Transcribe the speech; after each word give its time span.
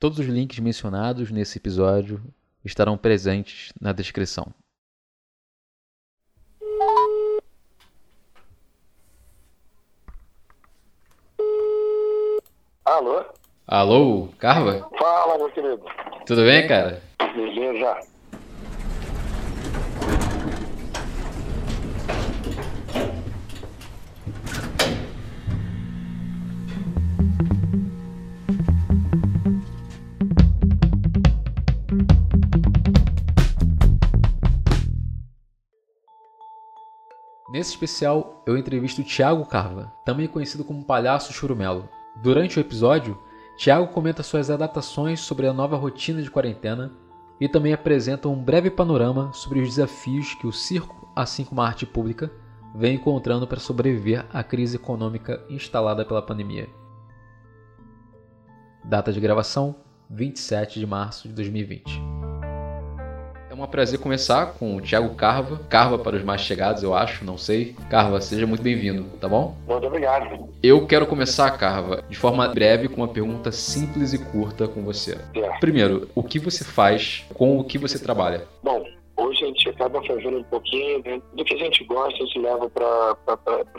Todos 0.00 0.20
os 0.20 0.26
links 0.26 0.60
mencionados 0.60 1.32
nesse 1.32 1.58
episódio 1.58 2.22
estarão 2.64 2.96
presentes 2.96 3.72
na 3.80 3.92
descrição. 3.92 4.54
Alô? 12.84 13.24
Alô, 13.66 14.28
Carva? 14.38 14.88
Fala, 14.96 15.36
meu 15.36 15.50
querido. 15.50 15.82
Tudo 16.24 16.42
bem, 16.42 16.68
cara? 16.68 17.02
Beleza. 17.34 17.98
Nesse 37.58 37.70
especial, 37.70 38.40
eu 38.46 38.56
entrevisto 38.56 39.02
Thiago 39.02 39.44
Carva, 39.44 39.92
também 40.04 40.28
conhecido 40.28 40.62
como 40.62 40.84
Palhaço 40.84 41.32
Churumelo. 41.32 41.88
Durante 42.22 42.56
o 42.56 42.60
episódio, 42.60 43.18
Thiago 43.58 43.88
comenta 43.88 44.22
suas 44.22 44.48
adaptações 44.48 45.18
sobre 45.18 45.44
a 45.44 45.52
nova 45.52 45.76
rotina 45.76 46.22
de 46.22 46.30
quarentena 46.30 46.92
e 47.40 47.48
também 47.48 47.72
apresenta 47.72 48.28
um 48.28 48.40
breve 48.40 48.70
panorama 48.70 49.32
sobre 49.32 49.58
os 49.58 49.70
desafios 49.70 50.34
que 50.34 50.46
o 50.46 50.52
circo, 50.52 51.10
assim 51.16 51.44
como 51.44 51.60
a 51.60 51.66
arte 51.66 51.84
pública, 51.84 52.30
vem 52.76 52.94
encontrando 52.94 53.44
para 53.44 53.58
sobreviver 53.58 54.24
à 54.32 54.44
crise 54.44 54.76
econômica 54.76 55.44
instalada 55.50 56.04
pela 56.04 56.22
pandemia. 56.22 56.68
Data 58.84 59.12
de 59.12 59.18
gravação: 59.18 59.74
27 60.08 60.78
de 60.78 60.86
março 60.86 61.26
de 61.26 61.34
2020 61.34 62.17
um 63.62 63.66
prazer 63.66 63.98
começar 63.98 64.54
com 64.58 64.76
o 64.76 64.80
Thiago 64.80 65.14
Carva. 65.14 65.60
Carva 65.68 65.98
para 65.98 66.16
os 66.16 66.22
mais 66.22 66.40
chegados, 66.42 66.82
eu 66.82 66.94
acho, 66.94 67.24
não 67.24 67.36
sei. 67.36 67.74
Carva, 67.90 68.20
seja 68.20 68.46
muito 68.46 68.62
bem-vindo, 68.62 69.04
tá 69.20 69.28
bom? 69.28 69.56
Muito 69.66 69.86
obrigado. 69.86 70.48
Eu 70.62 70.86
quero 70.86 71.06
começar, 71.06 71.50
Carva, 71.52 72.02
de 72.08 72.16
forma 72.16 72.46
breve, 72.48 72.88
com 72.88 73.00
uma 73.00 73.08
pergunta 73.08 73.50
simples 73.50 74.12
e 74.12 74.18
curta 74.18 74.68
com 74.68 74.82
você. 74.82 75.18
É. 75.34 75.58
Primeiro, 75.58 76.08
o 76.14 76.22
que 76.22 76.38
você 76.38 76.64
faz 76.64 77.24
com 77.34 77.58
o 77.58 77.64
que 77.64 77.78
você 77.78 77.98
trabalha? 77.98 78.44
Bom, 78.62 78.84
gente 79.46 79.68
acaba 79.68 80.02
fazendo 80.04 80.38
um 80.38 80.44
pouquinho 80.44 81.02
né, 81.04 81.20
do 81.34 81.44
que 81.44 81.54
a 81.54 81.58
gente 81.58 81.84
gosta, 81.84 82.14
a 82.14 82.26
gente 82.26 82.38
leva 82.40 82.70
para 82.70 83.16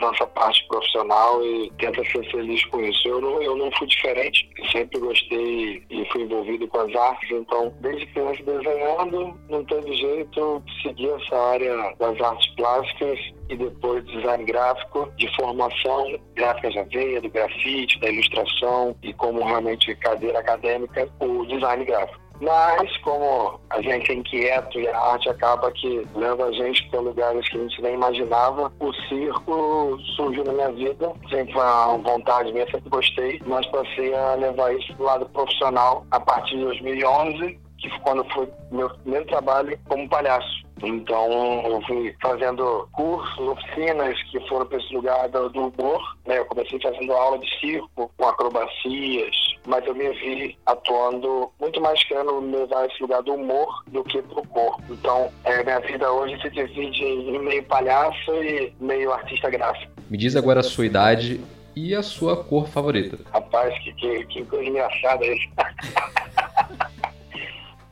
nossa 0.00 0.26
parte 0.26 0.66
profissional 0.68 1.44
e 1.44 1.70
tenta 1.78 2.02
ser 2.04 2.30
feliz 2.30 2.64
com 2.66 2.80
isso. 2.80 3.08
Eu 3.08 3.20
não, 3.20 3.42
eu 3.42 3.56
não 3.56 3.70
fui 3.72 3.86
diferente, 3.86 4.48
sempre 4.72 4.98
gostei 4.98 5.82
e 5.90 6.04
fui 6.12 6.22
envolvido 6.22 6.66
com 6.68 6.78
as 6.78 6.94
artes, 6.94 7.30
então 7.30 7.74
desde 7.80 8.06
criança 8.06 8.42
desenhando, 8.42 9.38
não 9.48 9.64
teve 9.64 9.92
jeito, 9.94 10.62
segui 10.82 11.08
essa 11.08 11.36
área 11.36 11.94
das 11.98 12.20
artes 12.20 12.54
plásticas 12.54 13.18
e 13.48 13.56
depois 13.56 14.04
design 14.06 14.44
gráfico 14.44 15.10
de 15.16 15.28
formação, 15.36 16.18
gráfica 16.34 16.70
já 16.70 16.82
veia, 16.84 17.20
do 17.20 17.28
grafite, 17.28 17.98
da 18.00 18.08
ilustração 18.08 18.96
e 19.02 19.12
como 19.14 19.44
realmente 19.44 19.94
cadeira 19.96 20.38
acadêmica, 20.38 21.08
o 21.20 21.44
design 21.46 21.84
gráfico. 21.84 22.29
Mas, 22.40 22.96
como 22.98 23.60
a 23.68 23.82
gente 23.82 24.12
é 24.12 24.14
inquieto 24.14 24.80
e 24.80 24.88
a 24.88 24.98
arte 24.98 25.28
acaba 25.28 25.70
que 25.72 26.06
leva 26.14 26.46
a 26.46 26.52
gente 26.52 26.88
para 26.88 27.00
lugares 27.00 27.46
que 27.48 27.58
a 27.58 27.60
gente 27.60 27.82
nem 27.82 27.94
imaginava, 27.94 28.72
o 28.80 28.92
circo 29.08 29.98
surgiu 30.16 30.44
na 30.44 30.52
minha 30.52 30.72
vida. 30.72 31.12
Sempre 31.28 31.52
foi 31.52 31.62
uma 31.62 31.98
vontade 31.98 32.52
minha, 32.52 32.64
sempre 32.70 32.88
gostei, 32.88 33.40
mas 33.44 33.66
passei 33.66 34.14
a 34.14 34.34
levar 34.34 34.74
isso 34.74 34.94
para 34.94 35.02
o 35.02 35.06
lado 35.06 35.26
profissional 35.26 36.06
a 36.10 36.18
partir 36.18 36.56
de 36.56 36.64
2011, 36.64 37.60
que 37.78 37.90
foi 37.90 38.00
quando 38.00 38.24
foi 38.32 38.48
meu 38.70 38.88
primeiro 38.88 39.26
trabalho 39.26 39.78
como 39.86 40.08
palhaço. 40.08 40.69
Então, 40.82 41.62
eu 41.66 41.82
fui 41.82 42.14
fazendo 42.22 42.88
cursos, 42.92 43.38
oficinas 43.38 44.20
que 44.30 44.40
foram 44.48 44.66
para 44.66 44.78
esse 44.78 44.94
lugar 44.94 45.28
do, 45.28 45.48
humor. 45.48 46.16
Né? 46.26 46.38
Eu 46.38 46.46
comecei 46.46 46.80
fazendo 46.80 47.12
aula 47.12 47.38
de 47.38 47.60
circo, 47.60 48.10
com 48.16 48.26
acrobacias, 48.26 49.36
mas 49.66 49.86
eu 49.86 49.94
me 49.94 50.08
vi 50.10 50.56
atuando 50.66 51.50
muito 51.60 51.80
mais 51.80 52.02
querendo 52.04 52.40
levar 52.40 52.86
esse 52.86 53.02
lugar 53.02 53.22
do 53.22 53.34
humor 53.34 53.84
do 53.88 54.02
que 54.04 54.22
pro 54.22 54.46
corpo. 54.48 54.82
Então, 54.90 55.30
é, 55.44 55.62
minha 55.62 55.80
vida 55.80 56.10
hoje 56.10 56.40
se 56.40 56.50
divide 56.50 57.04
em 57.04 57.38
meio 57.38 57.62
palhaço 57.64 58.32
e 58.42 58.72
meio 58.80 59.12
artista 59.12 59.50
gráfico. 59.50 59.92
Me 60.08 60.16
diz 60.16 60.34
agora 60.34 60.60
a 60.60 60.64
sua 60.64 60.86
idade 60.86 61.40
e 61.76 61.94
a 61.94 62.02
sua 62.02 62.42
cor 62.42 62.68
favorita. 62.68 63.18
Rapaz, 63.32 63.78
que, 63.82 63.92
que, 63.94 64.24
que 64.26 64.44
coisa 64.44 64.68
engraçada 64.68 65.26
isso. 65.26 65.48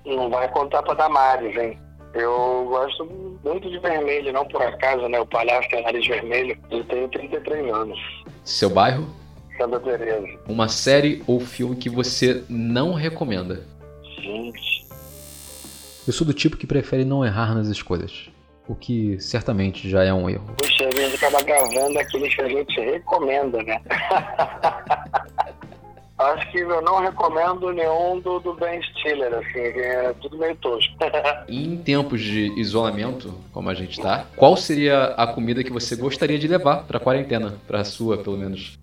Não 0.04 0.31
vai 0.31 0.48
contar 0.48 0.82
pra 0.82 0.94
Damares, 0.94 1.54
hein? 1.56 1.78
Eu 2.14 2.66
gosto 2.69 3.04
muito 3.44 3.69
de 3.70 3.78
vermelho, 3.78 4.32
não 4.32 4.46
por 4.46 4.62
acaso, 4.62 5.08
né? 5.08 5.20
O 5.20 5.26
palhaço 5.26 5.69
tem 5.69 5.82
nariz 5.82 6.06
vermelho. 6.06 6.58
Eu 6.70 6.84
tenho 6.84 7.08
33 7.08 7.72
anos. 7.72 7.98
Seu 8.44 8.70
bairro? 8.70 9.06
Santa 9.56 9.80
Teresa. 9.80 10.26
Uma 10.48 10.68
série 10.68 11.22
ou 11.26 11.41
filme 11.41 11.76
que 11.76 11.91
você 11.91 12.44
não 12.48 12.94
recomenda? 12.94 13.66
Gente. 14.20 14.86
Eu 16.06 16.12
sou 16.12 16.26
do 16.26 16.32
tipo 16.32 16.56
que 16.56 16.66
prefere 16.66 17.04
não 17.04 17.24
errar 17.24 17.54
nas 17.54 17.66
escolhas. 17.68 18.30
O 18.66 18.74
que 18.74 19.18
certamente 19.20 19.88
já 19.88 20.04
é 20.04 20.12
um 20.12 20.28
erro. 20.28 20.47
Puxa, 20.56 20.86
a 20.86 20.91
gente 20.91 21.16
acaba 21.16 21.42
gravando 21.42 21.98
aqueles 21.98 22.34
que 22.34 22.42
a 22.42 22.48
gente 22.48 22.80
recomenda, 22.80 23.62
né? 23.62 23.80
Acho 26.18 26.50
que 26.50 26.58
eu 26.58 26.82
não 26.82 27.00
recomendo 27.00 27.72
nenhum 27.72 28.18
do, 28.20 28.40
do 28.40 28.54
Ben 28.54 28.82
Stiller, 28.82 29.32
assim, 29.34 29.60
é 29.60 30.12
tudo 30.20 30.36
meio 30.36 30.56
tosco. 30.56 30.92
em 31.48 31.76
tempos 31.76 32.20
de 32.20 32.52
isolamento, 32.58 33.32
como 33.52 33.70
a 33.70 33.74
gente 33.74 34.00
tá, 34.00 34.26
qual 34.34 34.56
seria 34.56 35.14
a 35.16 35.28
comida 35.28 35.62
que 35.62 35.72
você 35.72 35.94
gostaria 35.94 36.38
de 36.38 36.48
levar 36.48 36.84
pra 36.84 36.98
quarentena? 36.98 37.54
Pra 37.68 37.84
sua, 37.84 38.18
pelo 38.18 38.36
menos. 38.36 38.76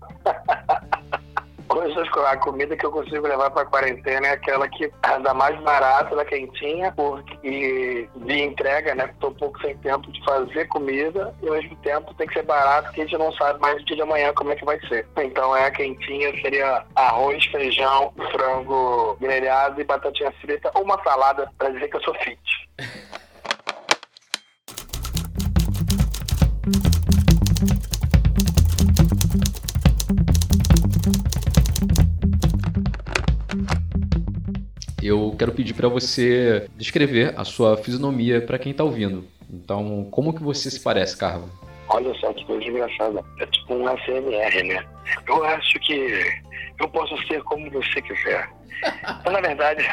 A 2.00 2.36
comida 2.36 2.76
que 2.76 2.84
eu 2.84 2.90
consigo 2.90 3.26
levar 3.26 3.50
para 3.50 3.66
quarentena 3.66 4.26
é 4.26 4.32
aquela 4.32 4.68
que 4.68 4.84
é 4.84 5.18
da 5.20 5.34
mais 5.34 5.58
barata, 5.60 6.14
da 6.14 6.24
quentinha, 6.24 6.92
porque 6.92 8.08
de 8.14 8.42
entrega, 8.42 8.94
né? 8.94 9.10
Estou 9.12 9.30
um 9.30 9.34
pouco 9.34 9.60
sem 9.60 9.76
tempo 9.78 10.10
de 10.10 10.24
fazer 10.24 10.66
comida 10.66 11.34
e 11.42 11.48
ao 11.48 11.54
mesmo 11.54 11.76
tempo 11.76 12.14
tem 12.14 12.26
que 12.26 12.34
ser 12.34 12.42
barato, 12.42 12.84
porque 12.84 13.02
a 13.02 13.04
gente 13.04 13.18
não 13.18 13.32
sabe 13.32 13.60
mais 13.60 13.80
o 13.80 13.84
dia 13.84 13.96
de 13.96 14.02
amanhã 14.02 14.32
como 14.34 14.52
é 14.52 14.56
que 14.56 14.64
vai 14.64 14.78
ser. 14.88 15.06
Então 15.18 15.56
é 15.56 15.66
a 15.66 15.70
quentinha, 15.70 16.32
seria 16.40 16.84
arroz, 16.94 17.44
feijão, 17.46 18.12
frango 18.32 19.16
grelhado 19.20 19.80
e 19.80 19.84
batatinha 19.84 20.32
frita 20.40 20.70
ou 20.74 20.82
uma 20.82 21.02
salada 21.02 21.50
para 21.58 21.70
dizer 21.70 21.88
que 21.88 21.96
eu 21.96 22.02
sou 22.02 22.14
fit. 22.14 22.40
eu 35.06 35.34
quero 35.38 35.52
pedir 35.52 35.74
para 35.74 35.88
você 35.88 36.68
descrever 36.76 37.34
a 37.36 37.44
sua 37.44 37.76
fisionomia 37.76 38.40
para 38.40 38.58
quem 38.58 38.72
está 38.72 38.84
ouvindo. 38.84 39.24
Então, 39.50 40.08
como 40.10 40.32
que 40.32 40.42
você 40.42 40.70
se 40.70 40.80
parece, 40.80 41.16
Carla? 41.16 41.48
Olha 41.88 42.12
só 42.14 42.32
que 42.32 42.44
coisa 42.44 42.64
engraçada. 42.64 43.24
É 43.38 43.46
tipo 43.46 43.74
um 43.74 43.86
ACMR, 43.86 44.62
né? 44.64 44.84
Eu 45.28 45.44
acho 45.44 45.78
que 45.80 46.42
eu 46.80 46.88
posso 46.88 47.16
ser 47.26 47.42
como 47.44 47.70
você 47.70 48.02
quiser. 48.02 48.48
Na 49.30 49.40
verdade, 49.40 49.86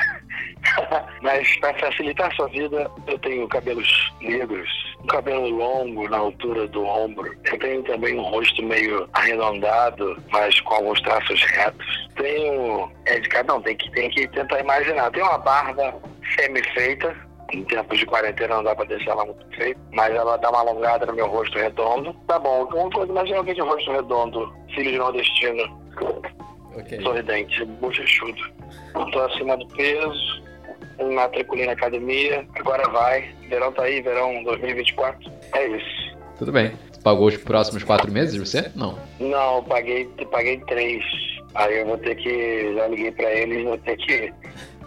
mas 1.21 1.55
para 1.57 1.73
facilitar 1.75 2.31
a 2.31 2.35
sua 2.35 2.47
vida, 2.47 2.89
eu 3.07 3.17
tenho 3.19 3.47
cabelos 3.47 4.11
negros, 4.21 4.69
um 5.01 5.07
cabelo 5.07 5.49
longo 5.49 6.09
na 6.09 6.17
altura 6.17 6.67
do 6.67 6.83
ombro. 6.83 7.35
Eu 7.45 7.59
tenho 7.59 7.83
também 7.83 8.17
um 8.17 8.23
rosto 8.23 8.63
meio 8.63 9.07
arredondado, 9.13 10.21
mas 10.31 10.59
com 10.61 10.73
alguns 10.75 11.01
traços 11.01 11.41
retos. 11.43 12.02
Tenho. 12.15 12.91
É 13.05 13.19
de 13.19 13.29
cada 13.29 13.55
um, 13.55 13.61
tem 13.61 13.75
que, 13.75 13.91
tem 13.91 14.09
que 14.09 14.27
tentar 14.29 14.59
imaginar. 14.59 15.11
Tenho 15.11 15.25
uma 15.25 15.37
barba 15.37 15.93
semi-feita, 16.35 17.15
em 17.53 17.63
tempos 17.65 17.99
de 17.99 18.05
quarentena 18.05 18.55
não 18.55 18.63
dá 18.63 18.75
pra 18.75 18.85
deixar 18.85 19.11
ela 19.11 19.25
muito 19.25 19.45
feita, 19.55 19.79
mas 19.91 20.13
ela 20.13 20.37
dá 20.37 20.49
uma 20.49 20.59
alongada 20.59 21.05
no 21.05 21.13
meu 21.13 21.27
rosto 21.27 21.57
redondo. 21.57 22.13
Tá 22.27 22.39
bom, 22.39 22.65
uma 22.65 22.89
coisa, 22.89 23.13
mas 23.13 23.31
alguém 23.31 23.53
de 23.53 23.61
rosto 23.61 23.91
redondo, 23.91 24.53
filho 24.73 24.91
de 24.91 24.97
nordestino, 24.97 25.81
okay. 26.75 27.01
sorridente, 27.01 27.63
bochechudo. 27.65 28.41
Tô 29.11 29.19
acima 29.19 29.57
do 29.57 29.67
peso, 29.67 30.43
matriculei 31.13 31.65
na 31.65 31.73
academia, 31.73 32.45
agora 32.55 32.87
vai. 32.89 33.33
Verão 33.49 33.71
tá 33.71 33.83
aí, 33.83 34.01
verão 34.01 34.43
2024. 34.43 35.31
É 35.53 35.67
isso. 35.67 36.17
Tudo 36.37 36.51
bem. 36.51 36.73
Pagou 37.03 37.27
os 37.27 37.37
próximos 37.37 37.83
quatro 37.83 38.11
meses 38.11 38.35
você? 38.35 38.71
Não. 38.75 38.97
Não, 39.19 39.57
eu 39.57 39.63
paguei, 39.63 40.05
paguei 40.31 40.57
três. 40.61 41.03
Aí 41.55 41.79
eu 41.79 41.85
vou 41.85 41.97
ter 41.97 42.15
que. 42.15 42.73
Já 42.73 42.87
liguei 42.87 43.11
pra 43.11 43.31
eles, 43.31 43.63
vou 43.63 43.77
ter 43.77 43.97
que 43.97 44.33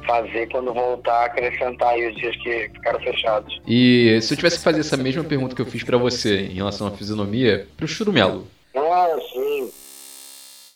fazer 0.07 0.49
quando 0.51 0.73
voltar, 0.73 1.27
acrescentar 1.27 1.91
aí 1.91 2.09
os 2.09 2.17
dias 2.17 2.37
que 2.37 2.71
ficaram 2.75 3.01
fechados. 3.01 3.61
E 3.67 4.19
se 4.23 4.33
eu 4.33 4.37
tivesse 4.37 4.59
que 4.59 4.65
fazer 4.65 4.81
essa 4.81 4.97
mesma 4.97 5.25
pergunta 5.25 5.55
que 5.55 5.61
eu 5.61 5.67
fiz 5.67 5.83
para 5.83 5.99
você 5.99 6.43
em 6.43 6.55
relação 6.55 6.87
à 6.87 6.93
fisionomia, 6.93 7.67
pro 7.77 7.89
Churumelo. 7.89 8.47
Ah, 8.75 9.19
sim. 9.33 9.71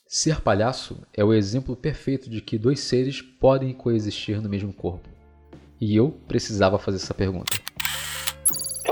Ser 0.06 0.40
palhaço 0.40 0.98
é 1.16 1.22
o 1.22 1.32
exemplo 1.32 1.76
perfeito 1.76 2.28
de 2.28 2.40
que 2.40 2.58
dois 2.58 2.80
seres 2.80 3.22
podem 3.22 3.72
coexistir 3.72 4.42
no 4.42 4.48
mesmo 4.48 4.72
corpo. 4.72 5.08
E 5.80 5.96
eu 5.96 6.14
precisava 6.26 6.78
fazer 6.78 6.96
essa 6.96 7.14
pergunta. 7.14 7.52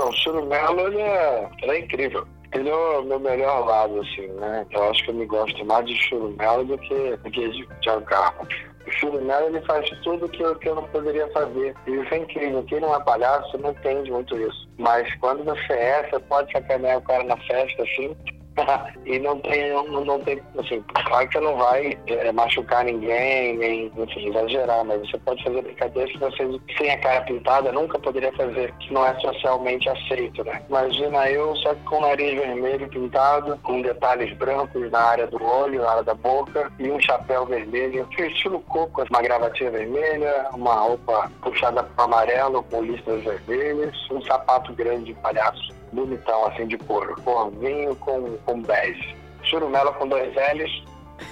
O 0.09 0.11
Churumelo, 0.11 0.87
ele 0.87 1.01
é, 1.01 1.49
ele 1.61 1.71
é 1.71 1.79
incrível. 1.81 2.27
Ele 2.51 2.67
é 2.67 2.73
o 2.73 3.03
meu 3.03 3.19
melhor 3.19 3.63
lado, 3.63 4.01
assim, 4.01 4.25
né? 4.39 4.65
Eu 4.71 4.89
acho 4.89 5.03
que 5.03 5.11
eu 5.11 5.13
me 5.13 5.25
gosto 5.27 5.63
mais 5.65 5.85
de 5.85 5.95
Churumelo 5.95 6.65
do 6.65 6.79
que, 6.79 7.15
do 7.17 7.29
que 7.29 7.47
de 7.47 7.67
Thiago 7.83 8.03
Carmo. 8.05 8.47
O 8.87 8.91
Churumelo, 8.91 9.45
ele 9.45 9.61
faz 9.67 9.87
tudo 10.03 10.27
que 10.29 10.41
eu, 10.41 10.55
que 10.55 10.67
eu 10.67 10.73
não 10.73 10.83
poderia 10.85 11.27
fazer. 11.27 11.75
Isso 11.85 12.11
é 12.11 12.17
incrível. 12.17 12.63
Quem 12.63 12.79
não 12.79 12.95
é 12.95 13.03
palhaço 13.03 13.55
não 13.59 13.69
entende 13.69 14.11
muito 14.11 14.35
isso. 14.35 14.67
Mas 14.79 15.13
quando 15.17 15.43
você 15.43 15.73
é, 15.73 16.09
você 16.09 16.19
pode 16.21 16.51
sacanear 16.53 16.97
o 16.97 17.03
cara 17.03 17.23
na 17.25 17.37
festa, 17.37 17.83
assim, 17.83 18.17
e 19.05 19.19
não 19.19 19.39
tem, 19.39 19.71
não, 19.71 20.05
não 20.05 20.19
tem, 20.21 20.41
assim, 20.57 20.83
claro 21.05 21.27
que 21.27 21.33
você 21.33 21.39
não 21.39 21.57
vai 21.57 21.97
é, 22.07 22.31
machucar 22.31 22.83
ninguém, 22.83 23.57
nem, 23.57 23.91
enfim, 23.97 24.29
exagerar, 24.29 24.83
mas 24.85 25.01
você 25.01 25.17
pode 25.19 25.43
fazer 25.43 25.61
brincadeira 25.61 26.11
que 26.11 26.17
você, 26.17 26.59
sem 26.77 26.91
a 26.91 26.97
cara 26.99 27.21
pintada, 27.21 27.71
nunca 27.71 27.99
poderia 27.99 28.31
fazer, 28.33 28.73
que 28.79 28.93
não 28.93 29.05
é 29.05 29.13
socialmente 29.19 29.89
aceito, 29.89 30.43
né? 30.43 30.61
Imagina 30.69 31.29
eu 31.29 31.55
só 31.57 31.75
com 31.85 31.97
o 31.97 32.01
nariz 32.01 32.39
vermelho 32.39 32.87
pintado, 32.89 33.57
com 33.63 33.81
detalhes 33.81 34.35
brancos 34.37 34.91
na 34.91 34.99
área 34.99 35.27
do 35.27 35.43
olho, 35.43 35.81
na 35.81 35.91
área 35.91 36.03
da 36.03 36.13
boca, 36.13 36.71
e 36.79 36.89
um 36.89 36.99
chapéu 36.99 37.45
vermelho, 37.45 38.07
estilo 38.17 38.59
coco, 38.61 39.03
uma 39.09 39.21
gravatinha 39.21 39.71
vermelha, 39.71 40.47
uma 40.53 40.75
roupa 40.75 41.31
puxada 41.41 41.83
para 41.83 42.05
amarelo 42.05 42.63
com 42.63 42.81
listras 42.83 43.23
vermelhas, 43.23 43.95
um 44.11 44.21
sapato 44.21 44.73
grande 44.73 45.05
de 45.05 45.13
palhaço 45.15 45.78
bonitão, 45.91 46.45
assim, 46.45 46.67
de 46.67 46.77
couro. 46.77 47.15
Corvinho 47.23 47.95
com, 47.95 48.37
com 48.45 48.61
bege. 48.61 49.15
Churumelo 49.43 49.93
com 49.93 50.07
dois 50.07 50.33
L's 50.35 50.83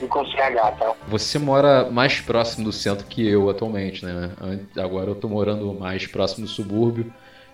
e 0.01 0.07
com 0.07 0.25
CH, 0.25 0.77
tá? 0.79 0.93
Você 1.07 1.39
mora 1.39 1.89
mais 1.89 2.19
próximo 2.19 2.65
do 2.65 2.71
centro 2.71 3.05
que 3.05 3.27
eu 3.27 3.49
atualmente, 3.49 4.05
né? 4.05 4.31
Agora 4.77 5.09
eu 5.11 5.15
tô 5.15 5.27
morando 5.27 5.73
mais 5.73 6.07
próximo 6.07 6.45
do 6.45 6.51
subúrbio. 6.51 7.11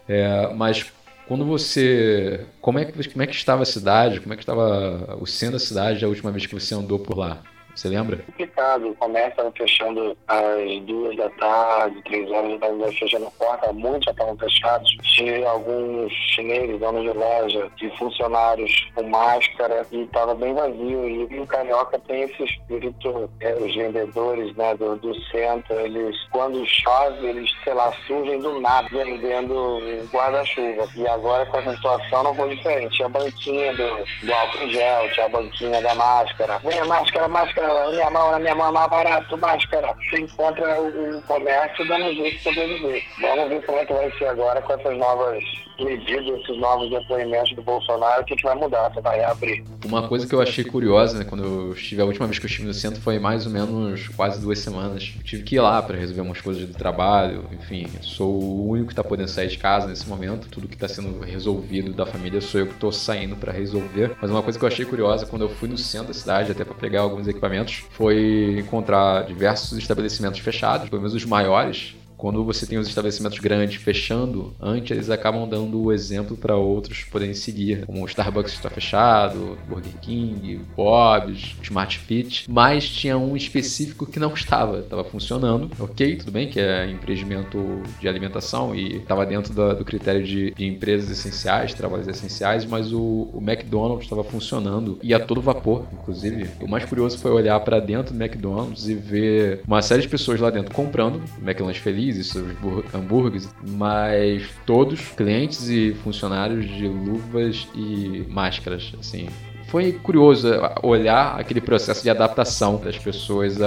É, 0.07 0.53
mas 0.53 0.91
quando 1.27 1.45
você. 1.45 2.45
Como 2.61 2.79
é, 2.79 2.85
que, 2.85 3.09
como 3.09 3.23
é 3.23 3.27
que 3.27 3.35
estava 3.35 3.63
a 3.63 3.65
cidade? 3.65 4.19
Como 4.19 4.33
é 4.33 4.37
que 4.37 4.43
estava 4.43 5.17
o 5.19 5.25
centro 5.25 5.53
da 5.53 5.59
cidade 5.59 6.03
a 6.03 6.07
última 6.07 6.31
vez 6.31 6.45
que 6.45 6.53
você 6.53 6.75
andou 6.75 6.99
por 6.99 7.17
lá? 7.17 7.41
Você 7.75 7.87
lembra? 7.87 8.17
Complicado. 8.17 8.95
Começa 8.99 9.51
fechando 9.57 10.15
às 10.27 10.81
duas 10.85 11.15
da 11.17 11.29
tarde, 11.31 12.01
três 12.03 12.29
horas 12.29 12.59
da 12.59 12.67
tarde, 12.67 12.99
fechando 12.99 13.27
a 13.27 13.31
porta. 13.31 13.73
Muitos 13.73 14.05
já 14.05 14.11
estavam 14.11 14.37
fechados. 14.37 14.97
Tinha 15.15 15.49
alguns 15.49 16.11
chineses, 16.13 16.79
donos 16.79 17.03
de 17.03 17.17
loja, 17.17 17.71
de 17.77 17.89
funcionários 17.97 18.87
com 18.95 19.03
máscara 19.03 19.85
e 19.91 20.03
estava 20.03 20.35
bem 20.35 20.53
vazio. 20.53 21.27
E 21.31 21.39
o 21.39 21.47
Carioca 21.47 21.99
tem 21.99 22.23
esse 22.23 22.43
espírito, 22.43 23.29
é, 23.39 23.53
os 23.55 23.75
vendedores 23.75 24.55
né, 24.55 24.75
do, 24.75 24.95
do 24.97 25.13
centro, 25.25 25.79
eles, 25.79 26.15
quando 26.31 26.65
chove, 26.65 27.27
eles, 27.27 27.49
sei 27.63 27.73
lá, 27.73 27.91
surgem 28.07 28.39
do 28.39 28.59
nada 28.59 28.87
vendendo 28.91 29.79
guarda-chuva. 30.11 30.87
E 30.95 31.07
agora 31.07 31.45
com 31.47 31.57
essa 31.57 31.75
situação 31.75 32.23
não 32.23 32.35
foi 32.35 32.55
diferente. 32.55 32.95
Tinha 32.95 33.07
a 33.07 33.09
banquinha 33.09 33.73
do, 33.73 34.25
do 34.25 34.33
álcool 34.33 34.69
gel, 34.69 35.11
tinha 35.11 35.25
a 35.25 35.29
banquinha 35.29 35.81
da 35.81 35.95
máscara. 35.95 36.59
Vem 36.59 36.79
a 36.79 36.85
máscara, 36.85 37.27
máscara 37.27 37.62
máscara, 37.63 37.91
minha 37.91 38.09
mão, 38.09 38.31
na 38.31 38.39
minha 38.39 38.55
mão 38.55 38.67
é 38.67 38.71
mais 38.71 38.89
barato, 38.89 39.37
máscara. 39.37 39.95
Você 40.09 40.21
encontra 40.21 40.81
o, 40.81 41.17
o 41.17 41.21
comércio 41.23 41.87
dando 41.87 42.13
jeito 42.13 42.37
de 42.37 42.43
sobreviver. 42.43 43.03
Vamos 43.21 43.49
ver 43.49 43.65
como 43.65 43.77
é 43.77 43.85
que 43.85 43.93
vai 43.93 44.11
ser 44.17 44.25
agora 44.25 44.61
com 44.61 44.73
essas 44.73 44.97
novas 44.97 45.43
medidas, 45.79 46.39
esses 46.39 46.57
novos 46.59 46.89
depoimentos 46.89 47.55
do 47.55 47.61
Bolsonaro, 47.61 48.21
o 48.21 48.25
que, 48.25 48.35
que 48.35 48.43
vai 48.43 48.55
mudar, 48.55 48.89
você 48.89 49.01
vai 49.01 49.23
abrir. 49.23 49.63
Uma 49.85 50.07
coisa 50.07 50.27
que 50.27 50.33
eu 50.33 50.41
achei 50.41 50.63
curiosa, 50.63 51.17
né, 51.17 51.25
quando 51.25 51.43
eu 51.43 51.73
estive, 51.73 52.01
a 52.01 52.05
última 52.05 52.27
vez 52.27 52.39
que 52.39 52.45
eu 52.45 52.49
estive 52.49 52.67
no 52.67 52.73
centro 52.73 53.01
foi 53.01 53.19
mais 53.19 53.45
ou 53.45 53.51
menos 53.51 54.07
quase 54.09 54.39
duas 54.39 54.59
semanas. 54.59 55.13
Eu 55.17 55.23
tive 55.23 55.43
que 55.43 55.55
ir 55.55 55.59
lá 55.59 55.81
para 55.81 55.97
resolver 55.97 56.21
umas 56.21 56.41
coisas 56.41 56.65
do 56.67 56.73
trabalho, 56.73 57.45
enfim, 57.51 57.87
sou 58.01 58.31
o 58.31 58.69
único 58.69 58.87
que 58.87 58.93
está 58.93 59.03
podendo 59.03 59.29
sair 59.29 59.47
de 59.47 59.57
casa 59.57 59.87
nesse 59.87 60.07
momento, 60.07 60.47
tudo 60.49 60.67
que 60.67 60.75
está 60.75 60.87
sendo 60.87 61.19
resolvido 61.23 61.93
da 61.93 62.05
família 62.05 62.41
sou 62.41 62.61
eu 62.61 62.67
que 62.67 62.73
estou 62.73 62.91
saindo 62.91 63.35
para 63.35 63.51
resolver. 63.51 64.15
Mas 64.21 64.29
uma 64.29 64.41
coisa 64.41 64.57
que 64.57 64.65
eu 64.65 64.67
achei 64.67 64.85
curiosa 64.85 65.25
quando 65.25 65.43
eu 65.43 65.49
fui 65.49 65.67
no 65.67 65.77
centro 65.77 66.07
da 66.07 66.13
cidade, 66.13 66.51
até 66.51 66.63
para 66.63 66.75
pegar 66.75 67.01
alguns 67.01 67.27
equipamentos, 67.27 67.52
foi 67.91 68.59
encontrar 68.59 69.25
diversos 69.25 69.77
estabelecimentos 69.77 70.39
fechados, 70.39 70.89
pelo 70.89 71.01
menos 71.01 71.15
os 71.15 71.25
maiores, 71.25 71.95
quando 72.23 72.41
você 72.45 72.65
tem 72.65 72.77
os 72.77 72.87
estabelecimentos 72.87 73.37
grandes 73.37 73.81
fechando, 73.81 74.53
antes 74.57 74.91
eles 74.91 75.09
acabam 75.09 75.45
dando 75.45 75.77
o 75.83 75.91
exemplo 75.91 76.37
para 76.37 76.55
outros 76.55 77.03
poderem 77.03 77.33
seguir, 77.33 77.85
como 77.85 78.01
o 78.01 78.05
Starbucks 78.05 78.53
está 78.53 78.69
fechado, 78.69 79.57
Burger 79.67 79.91
King, 80.01 80.61
Bob's, 80.73 81.53
Smart 81.61 81.99
Fit, 81.99 82.49
mas 82.49 82.87
tinha 82.87 83.17
um 83.17 83.35
específico 83.35 84.05
que 84.05 84.21
não 84.21 84.33
estava, 84.33 84.79
estava 84.79 85.03
funcionando, 85.03 85.69
ok, 85.77 86.15
tudo 86.15 86.31
bem, 86.31 86.47
que 86.47 86.61
é 86.61 86.89
empreendimento 86.89 87.81
de 87.99 88.07
alimentação 88.07 88.73
e 88.73 88.99
estava 88.99 89.25
dentro 89.25 89.53
do, 89.53 89.75
do 89.75 89.83
critério 89.83 90.23
de, 90.23 90.51
de, 90.51 90.65
empresas 90.65 91.09
essenciais, 91.09 91.73
trabalhos 91.73 92.07
essenciais, 92.07 92.63
mas 92.63 92.93
o, 92.93 93.31
o 93.33 93.43
McDonald's 93.45 94.05
estava 94.05 94.23
funcionando 94.23 94.97
e 95.03 95.13
a 95.13 95.19
todo 95.19 95.41
vapor, 95.41 95.85
inclusive. 95.91 96.49
O 96.61 96.69
mais 96.69 96.85
curioso 96.85 97.17
foi 97.17 97.31
olhar 97.31 97.59
para 97.59 97.81
dentro 97.81 98.13
do 98.13 98.23
McDonald's 98.23 98.87
e 98.87 98.95
ver 98.95 99.59
uma 99.67 99.81
série 99.81 100.03
de 100.03 100.07
pessoas 100.07 100.39
lá 100.39 100.49
dentro 100.49 100.73
comprando, 100.73 101.21
McLanche 101.41 101.81
Feliz, 101.81 102.12
e 102.17 102.23
seus 102.23 102.47
hambúrgueres, 102.93 103.53
mas 103.61 104.47
todos 104.65 104.99
clientes 105.09 105.69
e 105.69 105.93
funcionários 106.03 106.65
de 106.65 106.87
luvas 106.87 107.67
e 107.75 108.25
máscaras, 108.29 108.93
assim, 108.99 109.27
foi 109.73 109.91
curioso 109.91 110.47
olhar 110.83 111.39
aquele 111.39 111.59
processo 111.59 112.03
de 112.03 112.09
adaptação 112.11 112.77
das 112.77 112.95
pessoas 112.95 113.57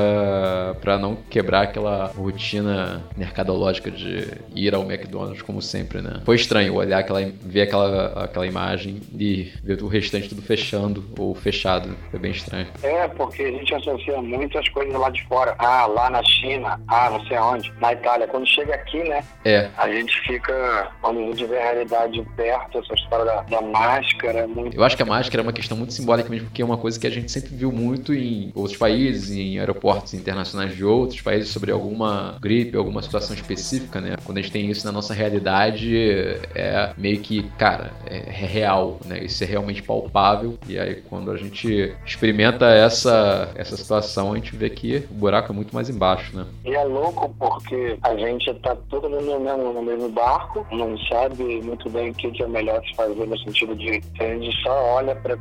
para 0.80 0.96
não 1.00 1.16
quebrar 1.16 1.62
aquela 1.62 2.12
rotina 2.16 3.02
mercadológica 3.16 3.90
de 3.90 4.28
ir 4.54 4.72
ao 4.72 4.84
McDonald's 4.84 5.42
como 5.42 5.60
sempre, 5.60 6.00
né? 6.00 6.22
Foi 6.24 6.36
estranho 6.36 6.74
olhar 6.74 7.00
aquela, 7.00 7.28
ver 7.42 7.62
aquela, 7.62 8.22
aquela 8.22 8.46
imagem 8.46 9.00
e 9.18 9.52
ver 9.64 9.82
o 9.82 9.88
restante 9.88 10.28
tudo 10.28 10.42
fechando 10.42 11.04
ou 11.18 11.34
fechado. 11.34 11.96
Foi 12.08 12.20
bem 12.20 12.30
estranho. 12.30 12.68
É, 12.84 13.08
porque 13.08 13.42
a 13.42 13.50
gente 13.50 13.74
associa 13.74 14.22
muitas 14.22 14.68
coisas 14.68 14.94
lá 14.94 15.10
de 15.10 15.26
fora. 15.26 15.56
Ah, 15.58 15.86
lá 15.86 16.08
na 16.08 16.22
China, 16.22 16.80
ah, 16.86 17.10
não 17.10 17.26
sei 17.26 17.36
aonde, 17.36 17.72
na 17.80 17.92
Itália. 17.92 18.28
Quando 18.28 18.46
chega 18.46 18.76
aqui, 18.76 19.02
né? 19.02 19.24
É. 19.44 19.70
A 19.76 19.88
gente 19.88 20.20
fica, 20.20 20.88
quando 21.02 21.18
a 21.18 21.22
gente 21.22 21.44
vê 21.46 21.58
a 21.58 21.72
realidade 21.72 22.24
perto, 22.36 22.78
essa 22.78 22.94
história 22.94 23.24
da, 23.24 23.42
da 23.42 23.60
máscara 23.60 24.38
é 24.38 24.46
muito. 24.46 24.76
Eu 24.76 24.84
acho 24.84 24.96
que 24.96 25.02
a 25.02 25.06
máscara 25.06 25.42
é 25.42 25.44
uma 25.44 25.52
questão 25.52 25.76
muito 25.76 25.95
simbólica 25.96 26.28
mesmo, 26.28 26.46
porque 26.46 26.62
é 26.62 26.64
uma 26.64 26.76
coisa 26.76 26.98
que 26.98 27.06
a 27.06 27.10
gente 27.10 27.31
sempre 27.31 27.54
viu 27.54 27.72
muito 27.72 28.14
em 28.14 28.50
outros 28.54 28.76
países, 28.76 29.31
em 29.31 29.58
aeroportos 29.58 30.14
internacionais 30.14 30.75
de 30.75 30.84
outros 30.84 31.20
países, 31.20 31.50
sobre 31.50 31.70
alguma 31.70 32.37
gripe, 32.40 32.76
alguma 32.76 33.02
situação 33.02 33.35
específica, 33.35 34.00
né? 34.00 34.16
Quando 34.25 34.38
a 34.38 34.42
gente 34.42 34.52
tem 34.52 34.70
isso 34.70 34.87
na 34.87 34.92
nossa 34.92 35.14
realidade, 35.14 35.97
é 36.54 36.92
meio 36.97 37.20
que, 37.20 37.42
cara, 37.59 37.92
é 38.06 38.30
real, 38.30 39.00
né? 39.04 39.25
Isso 39.25 39.42
é 39.42 39.47
realmente 39.47 39.82
palpável. 39.82 40.59
E 40.68 40.78
aí, 40.78 40.97
quando 41.09 41.30
a 41.30 41.37
gente 41.37 41.94
experimenta 42.04 42.66
essa, 42.66 43.50
essa 43.54 43.76
situação, 43.76 44.32
a 44.32 44.37
gente 44.37 44.54
vê 44.56 44.70
que 44.70 45.04
o 45.11 45.14
buraco 45.14 45.52
é 45.52 45.54
muito 45.54 45.75
mais 45.75 45.88
embaixo, 45.88 46.37
né? 46.37 46.47
E 46.64 46.75
é 46.75 46.85
louco 46.85 47.35
porque 47.38 47.99
a 48.02 48.16
gente 48.16 48.52
tá 48.54 48.76
todo 48.88 49.09
mundo 49.09 49.26
no 49.26 49.40
mesmo, 49.40 49.73
no 49.73 49.82
mesmo 49.82 50.09
barco, 50.09 50.66
não 50.70 50.97
sabe 50.99 51.42
muito 51.62 51.88
bem 51.90 52.11
o 52.11 52.14
que 52.14 52.42
é 52.42 52.47
melhor 52.47 52.82
se 52.85 52.94
fazer 52.94 53.26
no 53.26 53.38
sentido 53.38 53.75
de 53.75 54.00
a 54.20 54.25
gente 54.25 54.62
só 54.62 54.70
olha 54.94 55.14
para 55.14 55.37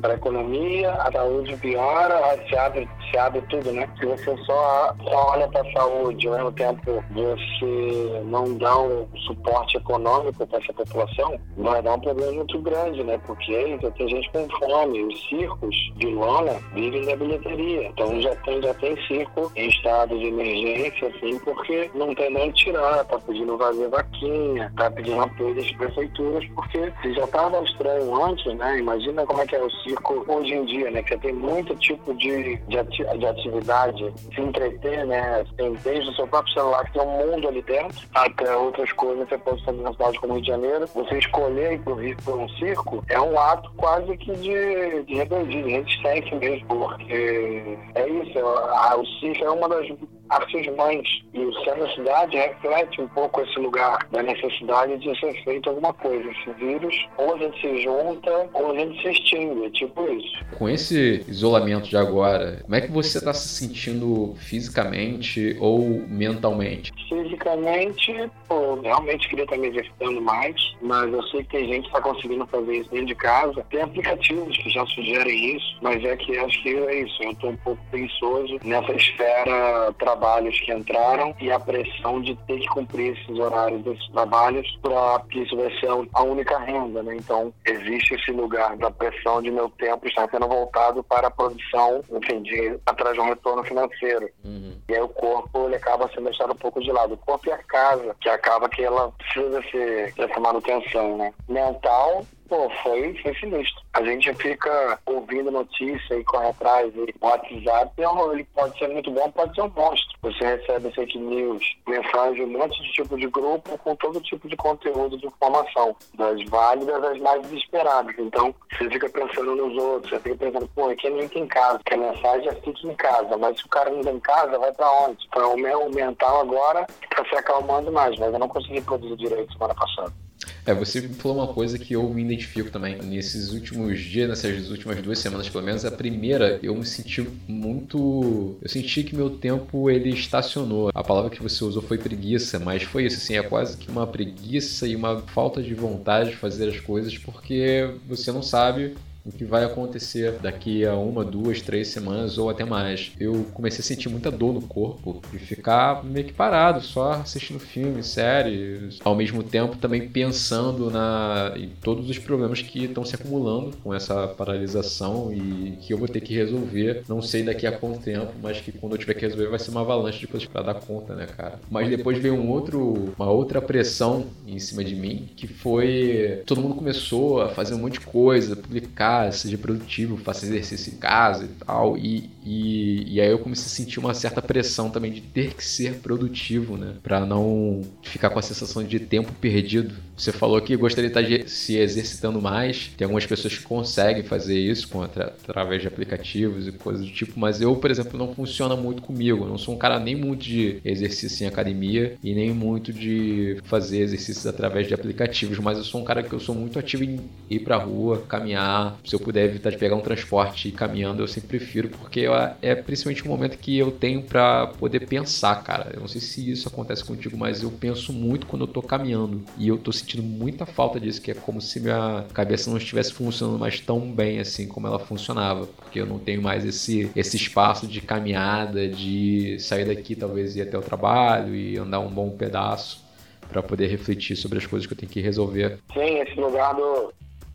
para 0.00 0.12
a 0.12 0.16
economia, 0.16 0.92
a 0.92 1.12
saúde 1.12 1.56
piora, 1.56 2.38
se 2.48 2.56
abre, 2.56 2.88
se 3.10 3.18
abre 3.18 3.40
tudo, 3.48 3.72
né? 3.72 3.88
Se 3.98 4.06
você 4.06 4.36
só, 4.44 4.94
só 5.04 5.30
olha 5.32 5.48
para 5.48 5.62
a 5.62 5.72
saúde, 5.72 6.28
ao 6.28 6.34
mesmo 6.34 6.52
tempo 6.52 7.04
você 7.10 8.22
não 8.24 8.56
dá 8.56 8.78
um 8.78 9.06
suporte 9.26 9.76
econômico 9.76 10.46
para 10.46 10.58
essa 10.58 10.72
população, 10.72 11.38
vai 11.56 11.82
dar 11.82 11.94
um 11.94 12.00
problema 12.00 12.32
muito 12.32 12.58
grande, 12.60 13.02
né? 13.02 13.18
Porque 13.26 13.54
ainda 13.54 13.90
tem 13.92 14.08
gente 14.08 14.30
com 14.30 14.48
fome, 14.58 15.04
os 15.04 15.28
circos 15.28 15.76
de 15.96 16.06
lona 16.06 16.54
vivem 16.74 17.04
da 17.04 17.16
bilheteria, 17.16 17.88
então 17.88 18.20
já 18.20 18.34
tem, 18.36 18.62
já 18.62 18.74
tem 18.74 18.96
circo 19.06 19.52
em 19.56 19.68
estado 19.68 20.18
de 20.18 20.26
emergência, 20.26 21.08
assim, 21.08 21.38
porque 21.40 21.90
não 21.94 22.14
tem 22.14 22.30
nem 22.30 22.50
tirar, 22.52 23.04
tá 23.04 23.18
pedindo 23.18 23.56
fazer 23.58 23.88
vaquinha, 23.88 24.72
tá 24.76 24.90
pedindo 24.90 25.20
apoio 25.20 25.54
das 25.54 25.70
prefeituras, 25.72 26.44
porque 26.54 26.92
se 27.02 27.14
já 27.14 27.24
estava 27.24 27.62
estranho 27.64 28.24
antes, 28.24 28.54
né? 28.56 28.78
Imagina 28.78 29.26
como 29.26 29.42
é 29.42 29.46
que 29.48 29.56
é 29.56 29.62
o 29.62 29.70
circo 29.82 30.24
hoje 30.28 30.54
em 30.54 30.64
dia, 30.64 30.90
né? 30.90 31.02
Que 31.02 31.16
tem 31.18 31.32
muito 31.32 31.74
tipo 31.76 32.14
de, 32.14 32.56
de, 32.56 32.78
ati 32.78 33.04
de 33.18 33.26
atividade, 33.26 34.14
se 34.34 34.40
entreter, 34.40 35.06
né? 35.06 35.44
Tem 35.56 35.72
desde 35.74 36.10
o 36.10 36.14
seu 36.14 36.26
próprio 36.28 36.52
celular, 36.54 36.84
que 36.84 36.92
tem 36.92 37.02
um 37.02 37.26
mundo 37.26 37.48
ali 37.48 37.62
dentro, 37.62 38.06
até 38.14 38.56
outras 38.56 38.92
coisas 38.92 39.24
que 39.24 39.30
você 39.30 39.38
pode 39.38 39.64
fazer 39.64 39.82
na 39.82 39.92
cidade 39.92 40.18
como 40.20 40.34
Rio 40.34 40.42
de 40.42 40.48
Janeiro. 40.48 40.86
Você 40.94 41.18
escolher 41.18 41.72
ir 41.72 41.78
por, 41.80 41.98
por 42.24 42.38
um 42.38 42.48
circo 42.50 43.04
é 43.08 43.20
um 43.20 43.38
ato 43.38 43.70
quase 43.76 44.16
que 44.18 44.32
de, 44.32 45.02
de 45.04 45.14
rebeldia, 45.14 45.62
de 45.62 45.70
resistência 45.70 46.36
mesmo, 46.38 46.66
porque 46.68 47.78
é 47.94 48.08
isso, 48.08 48.38
a, 48.38 48.96
o 48.96 49.06
circo 49.06 49.44
é 49.44 49.50
uma 49.50 49.68
das 49.68 49.88
artes 50.30 50.76
mães. 50.76 51.08
E 51.32 51.40
o 51.44 51.52
céu 51.64 51.76
da 51.76 51.88
cidade 51.94 52.36
reflete 52.36 53.00
um 53.00 53.08
pouco 53.08 53.40
esse 53.40 53.58
lugar 53.58 53.98
da 54.10 54.22
necessidade 54.22 54.98
de 54.98 55.18
ser 55.18 55.32
feito 55.44 55.68
alguma 55.68 55.92
coisa. 55.94 56.28
Esse 56.30 56.50
vírus, 56.52 57.08
ou 57.16 57.34
a 57.34 57.38
gente 57.38 57.60
se 57.60 57.82
junta, 57.82 58.50
ou 58.54 58.72
a 58.72 58.78
gente 58.78 59.02
se 59.02 59.22
curtindo, 59.28 59.64
é 59.64 59.70
tipo 59.70 60.10
isso. 60.12 60.44
Com 60.56 60.68
esse 60.68 61.24
isolamento 61.28 61.88
de 61.88 61.96
agora, 61.96 62.60
como 62.62 62.74
é 62.74 62.80
que 62.80 62.90
você 62.90 63.18
está 63.18 63.32
se 63.34 63.48
sentindo 63.48 64.34
fisicamente 64.38 65.56
ou 65.60 66.04
mentalmente? 66.08 66.92
Fisicamente, 67.08 68.30
pô, 68.48 68.80
realmente 68.80 69.28
queria 69.28 69.44
estar 69.44 69.56
me 69.56 69.68
exercitando 69.68 70.20
mais, 70.20 70.54
mas 70.80 71.12
eu 71.12 71.22
sei 71.24 71.44
que 71.44 71.50
tem 71.50 71.68
gente 71.68 71.82
que 71.82 71.88
está 71.88 72.00
conseguindo 72.00 72.46
fazer 72.46 72.76
isso 72.76 72.90
dentro 72.90 73.06
de 73.06 73.14
casa. 73.14 73.66
Tem 73.70 73.82
aplicativos 73.82 74.56
que 74.56 74.70
já 74.70 74.84
sugerem 74.86 75.56
isso, 75.56 75.78
mas 75.82 76.02
é 76.04 76.16
que 76.16 76.36
acho 76.38 76.62
que 76.62 76.74
é 76.74 77.02
isso. 77.02 77.22
Eu 77.22 77.32
estou 77.32 77.50
um 77.50 77.56
pouco 77.56 77.82
preguiçoso 77.90 78.58
nessa 78.64 78.92
esfera 78.92 79.92
trabalhos 79.98 80.58
que 80.60 80.72
entraram 80.72 81.34
e 81.40 81.50
a 81.50 81.60
pressão 81.60 82.20
de 82.20 82.34
ter 82.46 82.58
que 82.60 82.68
cumprir 82.68 83.16
esses 83.16 83.38
horários 83.38 83.82
desses 83.82 84.08
trabalhos 84.08 84.78
para 84.82 85.20
que 85.30 85.40
isso 85.40 85.56
vai 85.56 85.70
ser 85.78 85.88
a 86.14 86.22
única 86.22 86.58
renda, 86.58 87.02
né? 87.02 87.16
Então 87.16 87.52
existe 87.64 88.14
esse 88.14 88.32
lugar 88.32 88.76
da 88.76 88.90
pressão 88.90 89.17
de 89.42 89.50
meu 89.50 89.68
tempo 89.70 90.06
estar 90.06 90.28
sendo 90.30 90.48
voltado 90.48 91.02
para 91.04 91.28
a 91.28 91.30
produção, 91.30 92.02
enfim, 92.10 92.42
de 92.42 92.78
atrás 92.86 93.14
de 93.14 93.20
um 93.20 93.28
retorno 93.28 93.62
financeiro. 93.64 94.30
Uhum. 94.44 94.76
E 94.88 94.94
aí 94.94 95.00
o 95.00 95.08
corpo 95.08 95.66
ele 95.66 95.76
acaba 95.76 96.08
sendo 96.08 96.24
deixado 96.24 96.52
um 96.52 96.56
pouco 96.56 96.80
de 96.80 96.90
lado. 96.90 97.14
O 97.14 97.18
corpo 97.18 97.48
e 97.48 97.52
a 97.52 97.58
casa, 97.58 98.16
que 98.20 98.28
acaba 98.28 98.68
que 98.68 98.82
ela 98.82 99.12
precisa 99.12 99.62
ser 99.70 100.14
dessa 100.14 100.40
manutenção, 100.40 101.16
né? 101.16 101.32
Mental, 101.48 102.24
pô, 102.48 102.70
foi, 102.82 103.14
foi 103.22 103.34
sinistro. 103.34 103.82
A 103.92 104.02
gente 104.02 104.32
fica 104.34 104.98
ouvindo 105.06 105.50
notícia 105.50 106.14
e 106.14 106.24
corre 106.24 106.48
atrás. 106.48 106.92
E 106.94 107.14
o 107.20 107.26
WhatsApp 107.26 107.92
ele 108.32 108.44
pode 108.54 108.78
ser 108.78 108.88
muito 108.88 109.10
bom, 109.10 109.30
pode 109.30 109.54
ser 109.54 109.62
um 109.62 109.72
monstro. 109.76 110.18
Você 110.22 110.44
recebe 110.44 110.90
fake 110.92 111.18
news, 111.18 111.62
mensagem, 111.86 112.44
um 112.44 112.58
monte 112.58 112.82
de 112.82 112.92
tipo 112.92 113.16
de 113.16 113.28
grupo 113.28 113.76
com 113.78 113.94
todo 113.96 114.20
tipo 114.20 114.48
de 114.48 114.56
conteúdo 114.56 115.18
de 115.18 115.26
informação, 115.26 115.94
das 116.14 116.42
válidas 116.44 117.02
às 117.04 117.18
mais 117.20 117.42
desesperadas. 117.42 118.14
Então, 118.18 118.54
você 118.72 118.88
fica 118.90 119.08
pensando 119.08 119.54
nos 119.54 119.76
outros, 119.82 120.10
você 120.10 120.20
fica 120.20 120.36
pensando, 120.36 120.68
pô, 120.74 120.88
aqui 120.88 121.08
não 121.10 121.20
entra 121.20 121.38
em 121.38 121.46
casa, 121.46 121.80
que 121.84 121.94
a 121.94 121.98
mensagem 121.98 122.48
é 122.48 122.54
fique 122.54 122.86
em 122.86 122.94
casa, 122.94 123.36
mas 123.36 123.58
se 123.58 123.66
o 123.66 123.68
cara 123.68 123.90
não 123.90 124.00
está 124.00 124.12
em 124.12 124.20
casa, 124.20 124.58
vai 124.58 124.72
para 124.72 124.90
onde? 124.90 125.26
Então, 125.26 125.54
o 125.54 125.58
meu 125.58 125.90
mental 125.90 126.40
agora 126.40 126.86
está 127.02 127.24
se 127.24 127.36
acalmando 127.36 127.92
mais, 127.92 128.18
mas 128.18 128.32
eu 128.32 128.38
não 128.38 128.48
consegui 128.48 128.80
produzir 128.80 129.16
direito 129.16 129.52
semana 129.52 129.74
passada. 129.74 130.27
É, 130.68 130.74
você 130.74 131.00
falou 131.00 131.38
uma 131.38 131.46
coisa 131.46 131.78
que 131.78 131.94
eu 131.94 132.06
me 132.10 132.22
identifico 132.22 132.70
também. 132.70 132.98
Nesses 132.98 133.54
últimos 133.54 133.98
dias, 134.00 134.28
nessas 134.28 134.68
últimas 134.68 135.00
duas 135.00 135.18
semanas 135.18 135.48
pelo 135.48 135.64
menos, 135.64 135.82
a 135.86 135.90
primeira 135.90 136.60
eu 136.62 136.74
me 136.74 136.84
senti 136.84 137.26
muito. 137.48 138.58
Eu 138.60 138.68
senti 138.68 139.02
que 139.02 139.16
meu 139.16 139.30
tempo 139.30 139.88
ele 139.88 140.10
estacionou. 140.10 140.90
A 140.92 141.02
palavra 141.02 141.30
que 141.30 141.42
você 141.42 141.64
usou 141.64 141.80
foi 141.80 141.96
preguiça, 141.96 142.58
mas 142.58 142.82
foi 142.82 143.06
isso, 143.06 143.16
assim, 143.16 143.38
é 143.38 143.42
quase 143.42 143.78
que 143.78 143.90
uma 143.90 144.06
preguiça 144.06 144.86
e 144.86 144.94
uma 144.94 145.22
falta 145.22 145.62
de 145.62 145.72
vontade 145.72 146.32
de 146.32 146.36
fazer 146.36 146.68
as 146.68 146.78
coisas 146.78 147.16
porque 147.16 147.90
você 148.06 148.30
não 148.30 148.42
sabe 148.42 148.94
o 149.28 149.32
que 149.32 149.44
vai 149.44 149.64
acontecer 149.64 150.32
daqui 150.40 150.84
a 150.84 150.94
uma, 150.94 151.24
duas, 151.24 151.60
três 151.60 151.88
semanas 151.88 152.38
ou 152.38 152.48
até 152.48 152.64
mais. 152.64 153.12
Eu 153.20 153.46
comecei 153.52 153.80
a 153.80 153.82
sentir 153.82 154.08
muita 154.08 154.30
dor 154.30 154.54
no 154.54 154.62
corpo 154.62 155.20
e 155.32 155.38
ficar 155.38 156.02
meio 156.04 156.26
que 156.26 156.32
parado, 156.32 156.80
só 156.80 157.12
assistindo 157.12 157.60
filmes, 157.60 158.06
séries, 158.06 158.98
ao 159.04 159.14
mesmo 159.14 159.42
tempo 159.42 159.76
também 159.76 160.08
pensando 160.08 160.90
na, 160.90 161.52
em 161.56 161.68
todos 161.82 162.08
os 162.08 162.18
problemas 162.18 162.62
que 162.62 162.84
estão 162.84 163.04
se 163.04 163.14
acumulando 163.14 163.76
com 163.82 163.94
essa 163.94 164.26
paralisação 164.28 165.32
e 165.32 165.76
que 165.80 165.92
eu 165.92 165.98
vou 165.98 166.08
ter 166.08 166.20
que 166.20 166.34
resolver. 166.34 167.02
Não 167.08 167.20
sei 167.20 167.42
daqui 167.42 167.66
a 167.66 167.72
quanto 167.72 168.00
tempo, 168.00 168.32
mas 168.42 168.60
que 168.60 168.72
quando 168.72 168.92
eu 168.92 168.98
tiver 168.98 169.14
que 169.14 169.20
resolver 169.20 169.48
vai 169.48 169.58
ser 169.58 169.70
uma 169.70 169.80
avalanche 169.82 170.20
de 170.20 170.26
coisas 170.26 170.48
para 170.48 170.62
dar 170.62 170.74
conta, 170.74 171.14
né, 171.14 171.26
cara? 171.26 171.60
Mas 171.70 171.88
depois 171.88 172.18
veio 172.18 172.34
um 172.34 172.48
outro, 172.48 173.12
uma 173.18 173.30
outra 173.30 173.60
pressão 173.60 174.26
em 174.46 174.58
cima 174.58 174.82
de 174.82 174.94
mim 174.94 175.28
que 175.36 175.46
foi 175.46 176.42
todo 176.46 176.60
mundo 176.60 176.74
começou 176.74 177.42
a 177.42 177.48
fazer 177.48 177.74
um 177.74 177.78
monte 177.78 177.94
de 177.94 178.06
coisa, 178.06 178.56
publicar 178.56 179.17
seja 179.30 179.58
produtivo, 179.58 180.16
faça 180.16 180.46
exercício 180.46 180.92
em 180.92 180.96
casa 180.96 181.44
e 181.44 181.64
tal. 181.64 181.96
E, 181.96 182.30
e, 182.44 183.14
e, 183.14 183.20
aí 183.20 183.30
eu 183.30 183.38
comecei 183.38 183.66
a 183.66 183.68
sentir 183.68 184.00
uma 184.00 184.14
certa 184.14 184.40
pressão 184.40 184.90
também 184.90 185.12
de 185.12 185.20
ter 185.20 185.54
que 185.54 185.64
ser 185.64 185.96
produtivo, 185.96 186.76
né? 186.76 186.94
Pra 187.02 187.24
não 187.24 187.82
ficar 188.02 188.30
com 188.30 188.38
a 188.38 188.42
sensação 188.42 188.82
de 188.82 189.00
tempo 189.00 189.32
perdido. 189.32 189.94
Você 190.16 190.32
falou 190.32 190.60
que 190.60 190.76
gostaria 190.76 191.10
de 191.10 191.34
estar 191.34 191.48
se 191.48 191.76
exercitando 191.76 192.40
mais. 192.40 192.90
Tem 192.96 193.04
algumas 193.04 193.26
pessoas 193.26 193.56
que 193.56 193.62
conseguem 193.62 194.22
fazer 194.22 194.58
isso 194.58 194.88
com, 194.88 195.02
através 195.02 195.82
de 195.82 195.88
aplicativos 195.88 196.66
e 196.66 196.72
coisas 196.72 197.04
do 197.04 197.12
tipo, 197.12 197.38
mas 197.38 197.60
eu, 197.60 197.76
por 197.76 197.90
exemplo, 197.90 198.18
não 198.18 198.34
funciona 198.34 198.74
muito 198.74 199.02
comigo. 199.02 199.44
Eu 199.44 199.48
não 199.48 199.58
sou 199.58 199.74
um 199.74 199.78
cara 199.78 199.98
nem 199.98 200.16
muito 200.16 200.44
de 200.44 200.80
exercício 200.84 201.44
em 201.44 201.48
academia 201.48 202.16
e 202.22 202.34
nem 202.34 202.52
muito 202.52 202.92
de 202.92 203.58
fazer 203.64 204.00
exercícios 204.00 204.46
através 204.46 204.88
de 204.88 204.94
aplicativos, 204.94 205.58
mas 205.58 205.78
eu 205.78 205.84
sou 205.84 206.00
um 206.00 206.04
cara 206.04 206.22
que 206.22 206.32
eu 206.32 206.40
sou 206.40 206.54
muito 206.54 206.78
ativo 206.78 207.04
em 207.04 207.20
ir 207.48 207.60
pra 207.60 207.76
rua, 207.76 208.22
caminhar, 208.28 208.97
se 209.04 209.14
eu 209.14 209.20
puder 209.20 209.44
evitar 209.44 209.70
de 209.70 209.78
pegar 209.78 209.96
um 209.96 210.00
transporte 210.00 210.68
e 210.68 210.72
caminhando, 210.72 211.22
eu 211.22 211.28
sempre 211.28 211.58
prefiro, 211.58 211.88
porque 211.88 212.26
é 212.60 212.74
principalmente 212.74 213.24
o 213.24 213.28
momento 213.28 213.58
que 213.58 213.78
eu 213.78 213.90
tenho 213.90 214.22
para 214.22 214.66
poder 214.66 215.06
pensar, 215.06 215.62
cara. 215.62 215.90
Eu 215.94 216.00
não 216.00 216.08
sei 216.08 216.20
se 216.20 216.50
isso 216.50 216.68
acontece 216.68 217.04
contigo, 217.04 217.36
mas 217.36 217.62
eu 217.62 217.70
penso 217.70 218.12
muito 218.12 218.46
quando 218.46 218.62
eu 218.62 218.68
tô 218.68 218.82
caminhando. 218.82 219.42
E 219.56 219.68
eu 219.68 219.78
tô 219.78 219.92
sentindo 219.92 220.22
muita 220.22 220.66
falta 220.66 221.00
disso, 221.00 221.22
que 221.22 221.30
é 221.30 221.34
como 221.34 221.60
se 221.60 221.80
minha 221.80 222.24
cabeça 222.32 222.70
não 222.70 222.76
estivesse 222.76 223.12
funcionando 223.12 223.58
mais 223.58 223.80
tão 223.80 224.00
bem 224.12 224.40
assim 224.40 224.66
como 224.66 224.86
ela 224.86 224.98
funcionava. 224.98 225.66
Porque 225.66 226.00
eu 226.00 226.06
não 226.06 226.18
tenho 226.18 226.42
mais 226.42 226.64
esse, 226.64 227.10
esse 227.14 227.36
espaço 227.36 227.86
de 227.86 228.00
caminhada, 228.00 228.88
de 228.88 229.58
sair 229.58 229.86
daqui 229.86 230.14
talvez 230.14 230.56
ir 230.56 230.62
até 230.62 230.76
o 230.76 230.82
trabalho 230.82 231.54
e 231.54 231.76
andar 231.78 232.00
um 232.00 232.10
bom 232.10 232.30
pedaço 232.30 233.06
para 233.48 233.62
poder 233.62 233.86
refletir 233.86 234.36
sobre 234.36 234.58
as 234.58 234.66
coisas 234.66 234.86
que 234.86 234.92
eu 234.92 234.98
tenho 234.98 235.10
que 235.10 235.20
resolver. 235.20 235.78
Sim, 235.94 236.18
esse 236.18 236.38
lugar 236.38 236.74
do, 236.74 237.12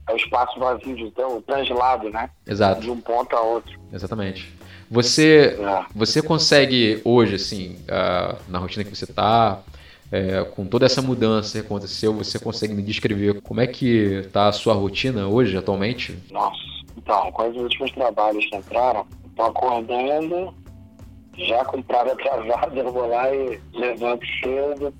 é 0.08 0.14
o 0.14 0.18
espaço 0.18 0.60
vazio, 0.60 0.98
então, 0.98 1.42
translado, 1.42 2.10
né? 2.10 2.30
Exato. 2.46 2.82
De 2.82 2.92
um 2.92 3.00
ponto 3.00 3.36
a 3.36 3.42
outro. 3.42 3.80
Exatamente. 3.92 4.54
Você, 4.90 5.58
é. 5.60 5.86
você 5.96 6.22
consegue 6.22 7.02
hoje, 7.04 7.36
assim, 7.36 7.78
uh, 7.84 8.38
na 8.48 8.60
rotina 8.60 8.84
que 8.84 8.96
você 8.96 9.06
está, 9.06 9.60
é, 10.12 10.44
com 10.44 10.66
toda 10.66 10.86
essa 10.86 11.02
mudança 11.02 11.60
que 11.60 11.66
aconteceu, 11.66 12.14
você 12.14 12.38
consegue 12.38 12.74
me 12.74 12.84
descrever 12.84 13.42
como 13.42 13.62
é 13.62 13.66
que 13.66 14.22
está 14.26 14.48
a 14.48 14.52
sua 14.52 14.76
rotina 14.76 15.28
hoje, 15.28 15.58
atualmente? 15.58 16.16
Nossa, 16.30 16.62
então, 16.96 17.32
com 17.32 17.50
os 17.50 17.58
últimos 17.58 17.92
trabalhos 17.94 18.46
que 18.46 18.56
entraram, 18.56 19.08
estou 19.26 19.46
acordando, 19.46 20.54
já 21.36 21.66
com 21.66 21.82
prazo 21.82 22.12
atrasado, 22.12 22.78
eu 22.78 22.92
vou 22.92 23.08
lá 23.08 23.34
e 23.34 23.60
levanto 23.74 24.24
cedo 24.40 24.94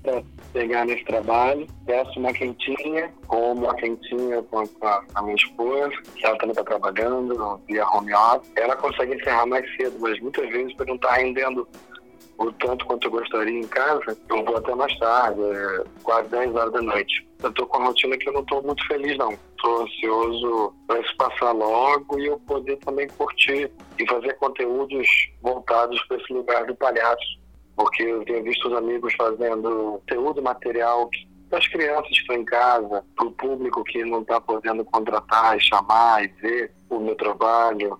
pegar 0.54 0.86
nesse 0.86 1.04
trabalho, 1.04 1.66
peço 1.84 2.18
uma 2.18 2.32
quentinha, 2.32 3.12
como 3.26 3.64
uma 3.64 3.74
quentinha 3.74 4.40
com 4.44 4.60
a, 4.60 5.02
a 5.16 5.22
minha 5.22 5.34
esposa, 5.34 5.92
que 6.14 6.24
ela 6.24 6.38
também 6.38 6.52
está 6.52 6.62
trabalhando 6.62 7.60
via 7.66 7.86
home 7.88 8.14
office. 8.14 8.50
Ela 8.56 8.76
consegue 8.76 9.16
encerrar 9.16 9.44
mais 9.46 9.68
cedo, 9.76 9.96
mas 9.98 10.18
muitas 10.20 10.48
vezes 10.48 10.72
por 10.74 10.86
não 10.86 10.94
estar 10.94 11.08
tá 11.08 11.14
rendendo 11.16 11.68
o 12.38 12.52
tanto 12.52 12.86
quanto 12.86 13.06
eu 13.06 13.10
gostaria 13.10 13.60
em 13.60 13.66
casa, 13.66 14.16
eu 14.28 14.44
vou 14.44 14.56
até 14.56 14.74
mais 14.74 14.96
tarde, 14.98 15.40
é, 15.40 15.84
quase 16.02 16.28
10 16.30 16.54
horas 16.54 16.72
da 16.72 16.82
noite. 16.82 17.28
Eu 17.42 17.52
tô 17.52 17.66
com 17.66 17.78
uma 17.78 17.88
rotina 17.88 18.16
que 18.16 18.28
eu 18.28 18.32
não 18.32 18.44
tô 18.44 18.62
muito 18.62 18.86
feliz, 18.86 19.16
não. 19.18 19.36
Tô 19.60 19.82
ansioso 19.82 20.74
para 20.86 21.00
isso 21.00 21.16
passar 21.16 21.52
logo 21.52 22.18
e 22.18 22.26
eu 22.26 22.38
poder 22.40 22.76
também 22.78 23.08
curtir 23.08 23.70
e 23.98 24.08
fazer 24.08 24.34
conteúdos 24.34 25.06
voltados 25.42 26.00
para 26.06 26.16
esse 26.16 26.32
lugar 26.32 26.64
do 26.66 26.74
palhaço 26.74 27.43
porque 27.76 28.02
eu 28.02 28.24
tenho 28.24 28.42
visto 28.42 28.68
os 28.68 28.74
amigos 28.74 29.14
fazendo 29.14 30.00
conteúdo 30.00 30.42
material 30.42 31.10
para 31.50 31.58
as 31.58 31.68
crianças 31.68 32.08
que 32.08 32.14
estão 32.14 32.36
em 32.36 32.44
casa, 32.44 33.04
para 33.16 33.26
o 33.26 33.32
público 33.32 33.84
que 33.84 34.04
não 34.04 34.22
está 34.22 34.40
podendo 34.40 34.84
contratar 34.84 35.56
e 35.56 35.60
chamar 35.60 36.24
e 36.24 36.28
ver 36.40 36.72
o 36.88 36.98
meu 36.98 37.14
trabalho 37.14 37.98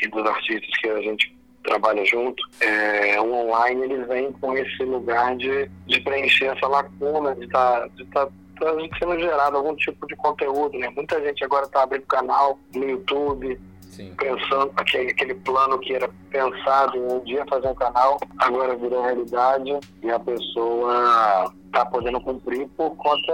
e 0.00 0.08
dos 0.08 0.26
artistas 0.26 0.70
que 0.80 0.88
a 0.88 1.00
gente 1.00 1.34
trabalha 1.62 2.04
junto, 2.04 2.42
é, 2.60 3.18
o 3.20 3.32
online 3.32 3.84
eles 3.84 4.06
vêm 4.06 4.32
com 4.32 4.54
esse 4.56 4.84
lugar 4.84 5.34
de, 5.36 5.68
de 5.86 6.00
preencher 6.02 6.46
essa 6.46 6.66
lacuna, 6.68 7.34
de 7.34 7.46
estar 7.46 7.88
tá, 8.12 8.26
tá, 8.26 8.26
tá 8.60 8.74
sendo 8.98 9.18
gerado 9.18 9.56
algum 9.56 9.74
tipo 9.74 10.06
de 10.06 10.14
conteúdo, 10.16 10.78
né? 10.78 10.90
Muita 10.90 11.20
gente 11.22 11.42
agora 11.42 11.64
está 11.64 11.82
abrindo 11.82 12.06
canal 12.06 12.58
no 12.74 12.84
YouTube, 12.84 13.58
Sim. 13.94 14.12
pensando 14.16 14.72
aquele, 14.76 15.12
aquele 15.12 15.34
plano 15.34 15.78
que 15.78 15.94
era 15.94 16.10
pensado 16.30 16.96
em 16.96 17.12
um 17.12 17.20
dia 17.20 17.44
fazer 17.48 17.68
um 17.68 17.74
canal, 17.74 18.18
agora 18.38 18.76
virou 18.76 19.02
realidade 19.02 19.78
e 20.02 20.10
a 20.10 20.18
pessoa 20.18 21.52
está 21.66 21.86
podendo 21.86 22.20
cumprir 22.20 22.66
por 22.76 22.90
conta, 22.96 23.32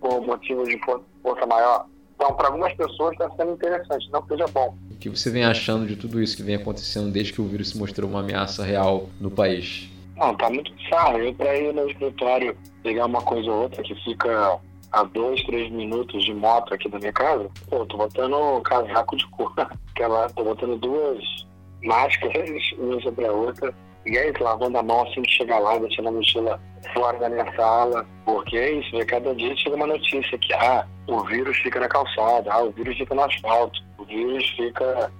por 0.00 0.20
motivo 0.26 0.64
de 0.64 0.78
força 1.22 1.46
maior. 1.46 1.86
Então, 2.16 2.34
para 2.34 2.48
algumas 2.48 2.72
pessoas 2.74 3.12
está 3.12 3.30
sendo 3.36 3.52
interessante, 3.52 4.10
não 4.10 4.22
que 4.22 4.28
seja 4.28 4.46
bom. 4.48 4.74
O 4.90 4.96
que 4.96 5.08
você 5.08 5.30
vem 5.30 5.44
achando 5.44 5.86
de 5.86 5.96
tudo 5.96 6.20
isso 6.20 6.36
que 6.36 6.42
vem 6.42 6.56
acontecendo 6.56 7.12
desde 7.12 7.32
que 7.32 7.40
o 7.40 7.46
vírus 7.46 7.70
se 7.70 7.78
mostrou 7.78 8.08
uma 8.08 8.20
ameaça 8.20 8.64
real 8.64 9.08
no 9.20 9.30
país? 9.30 9.90
Não, 10.16 10.34
tá 10.34 10.48
muito 10.48 10.72
bizarro. 10.72 11.18
Eu, 11.18 11.34
para 11.34 11.56
ir 11.56 11.74
no 11.74 11.88
escritório 11.90 12.56
pegar 12.82 13.04
uma 13.04 13.20
coisa 13.20 13.50
ou 13.50 13.62
outra 13.64 13.82
que 13.82 13.94
fica 14.02 14.58
a 14.92 15.02
dois, 15.02 15.42
três 15.44 15.70
minutos 15.70 16.24
de 16.24 16.34
moto 16.34 16.72
aqui 16.72 16.88
da 16.88 16.98
minha 16.98 17.12
casa, 17.12 17.48
pô, 17.68 17.84
tô 17.86 17.96
botando 17.96 18.60
casaco 18.62 19.16
de 19.16 19.26
cor. 19.28 19.52
Aquela, 19.90 20.28
tô 20.30 20.44
botando 20.44 20.76
duas 20.78 21.22
máscaras, 21.82 22.72
uma 22.78 23.00
sobre 23.00 23.26
a 23.26 23.32
outra. 23.32 23.74
E 24.04 24.16
aí, 24.16 24.32
lavando 24.38 24.78
a 24.78 24.82
mão 24.82 25.02
assim 25.02 25.22
que 25.22 25.30
chega 25.32 25.58
lá, 25.58 25.78
deixando 25.78 26.08
a 26.08 26.12
mochila 26.12 26.60
fora 26.94 27.18
da 27.18 27.28
minha 27.28 27.52
sala. 27.56 28.06
Porque 28.24 28.56
é 28.56 28.72
isso, 28.72 29.06
cada 29.06 29.34
dia 29.34 29.56
chega 29.56 29.76
uma 29.76 29.86
notícia 29.86 30.38
que 30.38 30.52
ah, 30.54 30.86
o 31.08 31.24
vírus 31.24 31.56
fica 31.58 31.80
na 31.80 31.88
calçada, 31.88 32.52
ah, 32.52 32.62
o 32.62 32.70
vírus 32.70 32.96
fica 32.96 33.14
no 33.14 33.22
asfalto, 33.22 33.80
o 33.98 34.04
vírus 34.04 34.48
fica 34.50 35.10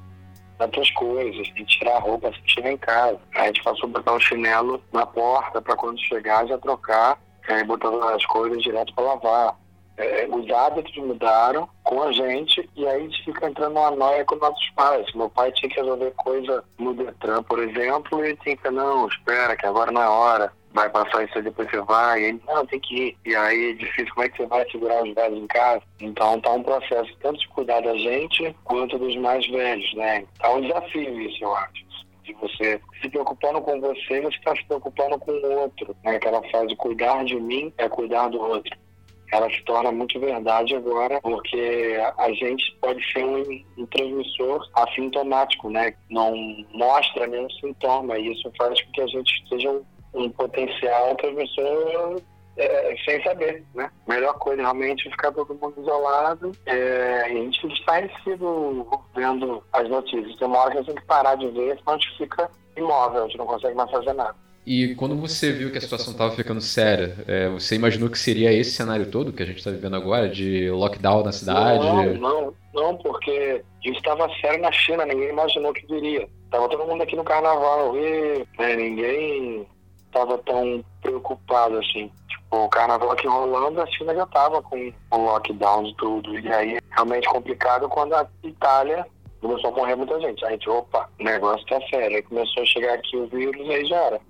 nas 0.59 0.71
tuas 0.71 0.91
coisas, 0.93 1.49
tem 1.51 1.65
que 1.65 1.79
tirar 1.79 1.97
a 1.97 2.01
roupa 2.01 2.33
se 2.33 2.55
chegar 2.55 2.73
em 2.73 2.79
casa. 2.79 3.19
A 3.35 3.47
gente 3.47 3.63
passou 3.63 3.89
a 3.89 3.93
botar 3.93 4.15
um 4.15 4.21
chinelo 4.21 4.83
na 4.93 5.05
porta 5.05 5.61
para 5.61 5.77
quando 5.77 6.01
chegar 6.01 6.47
já 6.47 6.57
trocar, 6.59 7.19
aí 7.53 7.65
botando 7.65 8.03
as 8.03 8.25
coisas 8.26 8.62
direto 8.62 8.95
para 8.95 9.05
lavar. 9.05 9.57
É, 9.99 10.29
os 10.31 10.50
hábitos 10.50 10.95
mudaram 10.99 11.67
com 11.83 12.03
a 12.03 12.12
gente 12.12 12.69
e 12.76 12.87
aí 12.87 12.97
a 12.97 13.05
gente 13.05 13.25
fica 13.25 13.49
entrando 13.49 13.75
numa 13.75 13.91
noia 13.91 14.25
com 14.26 14.37
nossos 14.37 14.71
pais. 14.71 15.07
Meu 15.15 15.31
pai 15.31 15.50
tinha 15.53 15.71
que 15.71 15.81
resolver 15.81 16.12
coisa 16.17 16.62
no 16.79 16.93
Detran, 16.93 17.43
por 17.43 17.59
exemplo, 17.61 18.23
e 18.23 18.29
ele 18.29 18.37
tinha 18.43 18.57
que, 18.59 18.71
não, 18.71 19.09
espera, 19.09 19.57
que 19.57 19.65
agora 19.65 19.91
não 19.91 20.03
é 20.03 20.09
hora 20.09 20.53
vai 20.76 20.91
passar 20.91 21.25
isso 21.25 21.38
aí, 21.38 21.43
depois 21.43 21.69
você 21.71 21.81
vai. 21.81 22.21
E 22.21 22.25
ele, 22.26 22.43
não, 22.47 22.67
tem 22.67 22.79
que 22.79 22.95
ir. 22.95 23.17
E 23.25 23.35
aí 23.35 23.71
é 23.71 23.73
difícil, 23.73 24.12
como 24.15 24.26
é 24.26 24.29
que 24.29 24.37
você 24.37 24.47
vai 24.47 24.71
segurar 24.71 25.03
os 25.03 25.15
velhos 25.15 25.38
em 25.38 25.47
casa? 25.47 25.83
Então 25.99 26.41
tá 26.41 26.53
um 26.53 26.62
processo 26.62 27.11
tanto 27.23 27.41
de 27.41 27.49
cuidar 27.49 27.81
da 27.81 27.97
gente 27.97 28.55
quanto 28.62 28.99
dos 28.99 29.17
mais 29.17 29.47
velhos, 29.49 29.95
né? 29.95 30.25
Tá 30.38 30.53
um 30.53 30.61
desafio 30.61 31.21
isso, 31.23 31.43
eu 31.43 31.57
acho. 31.57 31.86
De 32.26 32.33
você 32.35 32.80
se 33.00 33.09
preocupando 33.09 33.61
com 33.61 33.80
você, 33.80 34.21
você 34.21 34.37
está 34.37 34.54
se 34.54 34.64
preocupando 34.64 35.18
com 35.18 35.33
o 35.33 35.61
outro. 35.61 35.97
Né? 36.04 36.16
Aquela 36.16 36.42
frase, 36.50 36.75
cuidar 36.76 37.25
de 37.25 37.37
mim 37.37 37.73
é 37.78 37.88
cuidar 37.88 38.28
do 38.28 38.40
outro 38.40 38.76
ela 39.33 39.50
se 39.50 39.61
torna 39.64 39.90
muito 39.90 40.21
verdade 40.21 40.76
agora, 40.76 41.21
porque 41.21 41.99
a 42.16 42.30
gente 42.30 42.76
pode 42.80 43.04
ser 43.12 43.25
um, 43.25 43.42
um 43.76 43.87
transmissor 43.87 44.64
assintomático, 44.73 45.68
né? 45.68 45.95
Não 46.09 46.33
mostra 46.73 47.26
nenhum 47.26 47.50
sintoma, 47.50 48.16
e 48.16 48.33
isso 48.33 48.50
faz 48.56 48.80
com 48.80 48.92
que 48.92 49.00
a 49.00 49.06
gente 49.09 49.49
seja 49.49 49.68
um 49.68 49.85
um 50.16 50.30
potencial 50.30 51.14
transmissor 51.16 52.21
é, 52.57 52.97
sem 53.05 53.23
saber, 53.23 53.65
né? 53.75 53.91
Melhor 54.07 54.35
coisa 54.39 54.63
realmente 54.63 55.07
é 55.07 55.11
ficar 55.11 55.33
todo 55.33 55.55
mundo 55.55 55.75
isolado 55.81 56.53
é, 56.65 57.23
a 57.25 57.29
gente 57.29 57.67
está 57.69 57.95
sido 58.25 58.87
vendo 59.15 59.63
as 59.73 59.89
notícias. 59.89 60.37
Tem 60.37 60.49
uma 60.49 60.59
hora 60.59 60.71
que 60.71 60.79
a 60.79 60.81
gente 60.81 60.95
tem 60.95 61.03
que 61.03 61.07
parar 61.07 61.35
de 61.35 61.49
ver, 61.49 61.79
senão 61.79 61.95
a 61.95 61.99
gente 61.99 62.19
fica 62.19 62.51
imóvel, 62.77 63.25
a 63.25 63.27
gente 63.27 63.39
não 63.39 63.47
consegue 63.47 63.75
mais 63.75 63.91
fazer 63.91 64.13
nada. 64.13 64.35
E 64.67 64.97
quando 64.97 65.15
você 65.17 65.53
viu 65.53 65.71
que 65.71 65.79
a 65.79 65.81
situação 65.81 66.13
estava 66.13 66.35
ficando 66.35 66.61
séria, 66.61 67.15
é, 67.29 67.49
você 67.49 67.77
imaginou 67.77 68.11
que 68.11 68.19
seria 68.19 68.53
esse 68.53 68.73
cenário 68.73 69.09
todo 69.09 69.33
que 69.33 69.43
a 69.43 69.47
gente 69.47 69.59
está 69.59 69.71
vivendo 69.71 69.95
agora, 69.95 70.29
de 70.29 70.69
lockdown 70.71 71.23
na 71.23 71.31
cidade? 71.31 71.85
Não, 71.85 72.15
não, 72.15 72.55
não, 72.75 72.97
porque 72.97 73.63
isso 73.85 73.99
estava 73.99 74.29
sério 74.41 74.61
na 74.61 74.73
China, 74.73 75.07
ninguém 75.07 75.29
imaginou 75.29 75.73
que 75.73 75.87
viria. 75.87 76.29
Tava 76.51 76.69
todo 76.69 76.85
mundo 76.85 77.01
aqui 77.01 77.15
no 77.15 77.23
carnaval, 77.23 77.97
e 77.97 78.45
né, 78.59 78.75
ninguém 78.75 79.65
estava 80.07 80.37
tão 80.39 80.85
preocupado 81.01 81.79
assim. 81.79 82.11
O 82.50 82.69
carnaval 82.69 83.11
aqui 83.11 83.26
rolando, 83.26 83.81
a 83.81 83.87
China 83.87 84.15
já 84.15 84.23
estava 84.23 84.62
com 84.62 84.93
o 85.11 85.17
lockdown 85.17 85.85
de 85.85 85.95
tudo. 85.97 86.38
E 86.38 86.53
aí, 86.53 86.79
realmente 86.91 87.29
complicado 87.29 87.88
quando 87.88 88.15
a 88.15 88.26
Itália 88.43 89.05
começou 89.41 89.71
a 89.71 89.76
morrer 89.76 89.97
muita 89.97 90.21
gente. 90.21 90.45
A 90.45 90.50
gente, 90.50 90.69
opa, 90.71 91.09
o 91.21 91.25
negócio 91.25 91.67
tá 91.67 91.81
sério. 91.91 92.17
Aí 92.17 92.23
começou 92.23 92.62
a 92.62 92.67
chegar 92.67 92.95
aqui 92.95 93.17
o 93.17 93.26
vírus, 93.26 93.69
aí 93.69 93.85
já 93.87 93.97
era. 93.97 94.21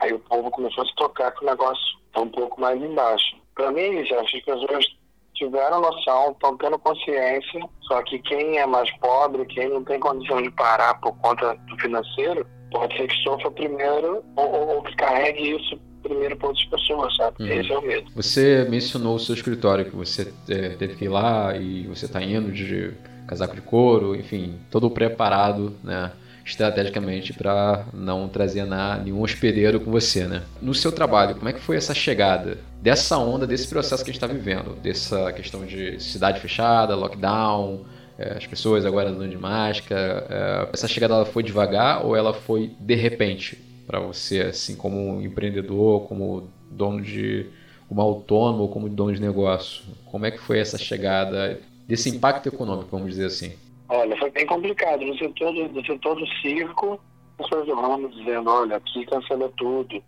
Aí 0.00 0.12
o 0.12 0.18
povo 0.20 0.50
começou 0.50 0.84
a 0.84 0.86
se 0.86 0.94
tocar 0.96 1.32
que 1.32 1.44
o 1.44 1.48
negócio 1.48 1.98
tá 2.12 2.20
um 2.20 2.28
pouco 2.28 2.60
mais 2.60 2.80
embaixo. 2.80 3.36
Para 3.54 3.70
mim, 3.70 4.02
que 4.02 4.14
as 4.14 4.30
pessoas 4.30 4.86
tiveram 5.34 5.80
noção, 5.80 6.32
estão 6.32 6.56
tendo 6.56 6.78
consciência, 6.78 7.60
só 7.82 8.02
que 8.02 8.18
quem 8.20 8.58
é 8.58 8.66
mais 8.66 8.90
pobre, 8.98 9.44
quem 9.46 9.68
não 9.68 9.84
tem 9.84 10.00
condição 10.00 10.42
de 10.42 10.50
parar 10.50 10.98
por 11.00 11.16
conta 11.18 11.54
do 11.54 11.78
financeiro, 11.78 12.46
pode 12.70 12.96
ser 12.96 13.06
que 13.06 13.22
sofra 13.22 13.50
primeiro 13.50 14.24
ou, 14.34 14.76
ou 14.76 14.82
que 14.82 14.96
carregue 14.96 15.56
isso 15.56 15.78
primeiro 16.08 16.36
para 16.36 16.48
outras 16.48 16.66
pessoas, 16.66 17.16
sabe? 17.16 17.36
Uhum. 17.40 17.48
Esse 17.48 17.72
é 17.72 17.78
o 17.78 17.82
medo. 17.82 18.10
Você 18.14 18.66
mencionou 18.68 19.16
o 19.16 19.18
seu 19.18 19.34
escritório, 19.34 19.84
que 19.84 19.96
você 19.96 20.32
é, 20.48 20.70
teve 20.70 20.96
que 20.96 21.04
ir 21.04 21.08
lá 21.08 21.56
e 21.56 21.86
você 21.86 22.06
está 22.06 22.22
indo 22.22 22.52
de 22.52 22.92
casaco 23.26 23.54
de 23.54 23.60
couro, 23.60 24.14
enfim, 24.14 24.54
todo 24.70 24.90
preparado, 24.90 25.74
né? 25.82 26.12
estrategicamente 26.46 27.32
para 27.32 27.84
não 27.92 28.28
trazer 28.28 28.64
nada, 28.64 29.02
nenhum 29.02 29.20
hospedeiro 29.20 29.80
com 29.80 29.90
você, 29.90 30.26
né? 30.26 30.44
No 30.62 30.72
seu 30.72 30.92
trabalho, 30.92 31.34
como 31.34 31.48
é 31.48 31.52
que 31.52 31.58
foi 31.58 31.76
essa 31.76 31.92
chegada 31.92 32.58
dessa 32.80 33.18
onda, 33.18 33.48
desse 33.48 33.66
processo 33.68 34.04
que 34.04 34.10
a 34.10 34.12
gente 34.12 34.22
está 34.22 34.32
vivendo, 34.32 34.76
dessa 34.80 35.32
questão 35.32 35.66
de 35.66 36.00
cidade 36.00 36.38
fechada, 36.38 36.94
lockdown, 36.94 37.84
é, 38.16 38.34
as 38.36 38.46
pessoas 38.46 38.86
agora 38.86 39.10
andando 39.10 39.28
de 39.28 39.36
máscara. 39.36 40.24
É, 40.30 40.68
essa 40.72 40.86
chegada 40.86 41.14
ela 41.14 41.26
foi 41.26 41.42
devagar 41.42 42.06
ou 42.06 42.14
ela 42.14 42.32
foi 42.32 42.70
de 42.78 42.94
repente 42.94 43.58
para 43.86 44.00
você, 44.00 44.40
assim, 44.40 44.76
como 44.76 45.20
empreendedor, 45.22 46.06
como 46.06 46.50
dono 46.70 47.02
de. 47.02 47.46
como 47.88 48.00
autônomo, 48.00 48.68
como 48.68 48.88
dono 48.88 49.14
de 49.14 49.20
negócio? 49.20 49.84
Como 50.10 50.26
é 50.26 50.30
que 50.30 50.38
foi 50.38 50.58
essa 50.58 50.78
chegada, 50.78 51.60
desse 51.86 52.08
impacto 52.10 52.48
econômico, 52.48 52.90
vamos 52.90 53.10
dizer 53.10 53.26
assim? 53.26 53.56
Olha, 53.88 54.16
foi 54.16 54.30
bem 54.30 54.46
complicado. 54.46 55.04
No 55.04 55.16
setor 55.16 55.52
do, 55.52 55.68
no 55.68 55.86
setor 55.86 56.16
do 56.16 56.26
circo, 56.40 57.00
pessoas 57.38 57.66
do 57.66 58.08
dizendo: 58.08 58.50
olha, 58.50 58.76
aqui 58.76 59.06
cancelou 59.06 59.52
tudo. 59.56 60.02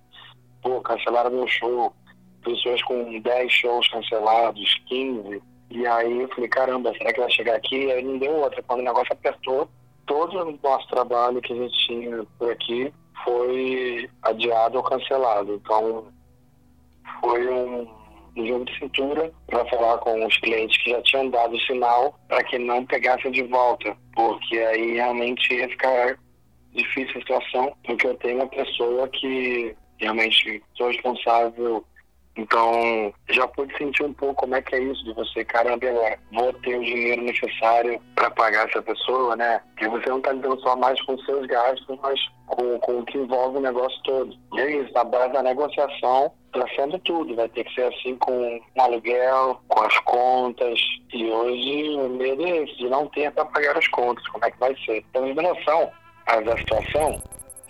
Pô, 0.62 0.80
cancelaram 0.80 1.30
meu 1.30 1.46
show. 1.46 1.92
Pessoas 2.42 2.82
com 2.82 3.20
10 3.20 3.52
shows 3.52 3.88
cancelados, 3.88 4.80
15 4.86 5.42
e 5.70 5.86
aí 5.86 6.22
eu 6.22 6.28
falei, 6.28 6.48
caramba, 6.48 6.92
será 6.96 7.12
que 7.12 7.20
vai 7.20 7.30
chegar 7.30 7.56
aqui? 7.56 7.90
Aí 7.90 8.02
não 8.02 8.18
deu 8.18 8.32
outra. 8.36 8.62
Quando 8.62 8.80
o 8.80 8.84
negócio 8.84 9.12
apertou, 9.12 9.68
todo 10.06 10.38
o 10.38 10.58
nosso 10.62 10.88
trabalho 10.88 11.42
que 11.42 11.52
a 11.52 11.56
gente 11.56 11.86
tinha 11.86 12.24
por 12.38 12.50
aqui 12.50 12.92
foi 13.28 14.10
adiado 14.22 14.78
ou 14.78 14.82
cancelado. 14.82 15.54
Então, 15.54 16.06
foi 17.20 17.48
um, 17.52 17.86
jogo 18.36 18.64
de 18.64 18.78
cintura 18.78 19.32
para 19.48 19.66
falar 19.66 19.98
com 19.98 20.24
os 20.24 20.36
clientes 20.38 20.80
que 20.82 20.90
já 20.90 21.02
tinham 21.02 21.28
dado 21.28 21.58
sinal 21.62 22.16
para 22.28 22.42
que 22.44 22.56
não 22.58 22.86
pegassem 22.86 23.32
de 23.32 23.42
volta, 23.42 23.96
porque 24.14 24.58
aí 24.58 24.94
realmente 24.94 25.52
ia 25.52 25.68
ficar 25.68 26.16
difícil 26.72 27.16
a 27.16 27.20
situação, 27.20 27.76
porque 27.84 28.06
eu 28.06 28.14
tenho 28.18 28.36
uma 28.36 28.46
pessoa 28.46 29.08
que 29.08 29.74
realmente 29.98 30.62
sou 30.76 30.86
responsável 30.88 31.84
então, 32.38 33.12
já 33.31 33.48
pude 33.48 33.77
sentir 33.77 34.05
um 34.05 34.12
pouco 34.12 34.42
como 34.42 34.55
é 34.55 34.62
que 34.62 34.77
é 34.77 34.81
isso 34.81 35.03
de 35.05 35.12
você, 35.12 35.44
caramba, 35.44 35.88
agora 35.88 36.18
vou 36.33 36.53
ter 36.53 36.79
o 36.79 36.85
dinheiro 36.85 37.22
necessário 37.22 38.01
para 38.14 38.31
pagar 38.31 38.68
essa 38.68 38.81
pessoa, 38.81 39.35
né? 39.35 39.61
Porque 39.70 39.88
você 39.88 40.09
não 40.09 40.18
está 40.18 40.33
lidando 40.33 40.61
só 40.61 40.77
mais 40.77 41.03
com 41.03 41.18
seus 41.18 41.44
gastos, 41.48 41.98
mas 42.01 42.20
com, 42.46 42.79
com 42.79 43.01
o 43.01 43.05
que 43.05 43.18
envolve 43.18 43.59
o 43.59 43.61
negócio 43.61 44.01
todo. 44.05 44.33
E 44.55 44.61
é 44.61 44.70
isso, 44.70 44.92
na 44.92 45.03
base 45.03 45.33
da 45.33 45.42
negociação, 45.42 46.33
está 46.55 46.64
sendo 46.77 46.96
tudo. 47.01 47.35
Vai 47.35 47.48
ter 47.48 47.64
que 47.64 47.74
ser 47.74 47.92
assim 47.92 48.14
com 48.18 48.61
o 48.77 48.83
aluguel, 48.83 49.61
com 49.66 49.83
as 49.83 49.98
contas. 50.03 50.79
E 51.12 51.29
hoje 51.29 51.88
o 51.98 52.09
medo 52.09 52.46
é 52.46 52.62
esse, 52.62 52.77
de 52.77 52.88
não 52.88 53.09
ter 53.09 53.33
para 53.33 53.46
pagar 53.46 53.77
as 53.77 53.88
contas. 53.88 54.24
Como 54.29 54.44
é 54.44 54.51
que 54.53 54.61
vai 54.61 54.77
ser? 54.87 55.05
Então, 55.11 55.27
em 55.27 55.35
noção 55.35 55.90
da 56.44 56.57
situação, 56.57 57.20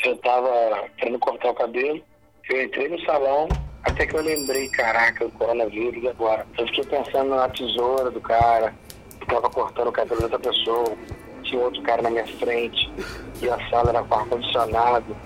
eu 0.05 0.13
estava 0.13 0.85
querendo 0.99 1.19
cortar 1.21 1.53
o 1.53 1.55
cabelo, 1.55 2.03
eu 2.51 2.63
entrei 2.63 2.89
no 2.89 3.01
salão, 3.05 3.49
até 3.83 4.07
que 4.07 4.15
eu 4.15 4.23
lembrei, 4.23 4.69
caraca, 4.69 5.25
o 5.27 5.31
coronavírus 5.33 6.05
agora. 6.07 6.47
Eu 6.59 6.67
fiquei 6.67 6.85
pensando 6.85 7.31
na 7.31 7.49
tesoura 7.49 8.11
do 8.11 8.21
cara, 8.21 8.75
que 9.21 9.27
tava 9.27 9.49
cortando 9.51 9.89
o 9.89 9.93
cabelo 9.93 10.21
da 10.21 10.27
outra 10.27 10.39
pessoa. 10.39 10.97
Tinha 11.43 11.63
outro 11.63 11.83
cara 11.83 12.03
na 12.03 12.11
minha 12.11 12.27
frente, 12.27 12.93
e 13.41 13.49
a 13.49 13.71
sala 13.71 13.91
era 13.91 14.03
com 14.03 14.15
ar-condicionado. 14.15 15.17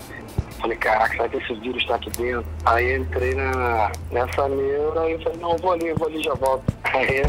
Falei, 0.61 0.77
caraca, 0.77 1.11
será 1.11 1.27
que 1.27 1.37
esse 1.37 1.53
vírus 1.55 1.81
está 1.81 1.95
aqui 1.95 2.09
dentro? 2.11 2.45
Aí 2.65 2.95
entrei 2.95 3.35
na, 3.35 3.91
nessa 4.11 4.47
neura 4.47 5.09
e 5.09 5.21
falei, 5.21 5.39
não, 5.39 5.57
vou 5.57 5.73
ali, 5.73 5.91
vou 5.93 6.07
ali, 6.07 6.23
já 6.23 6.33
volto. 6.35 6.63
Aí 6.85 7.23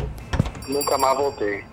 nunca 0.68 0.96
mais 0.98 1.16
voltei. 1.16 1.64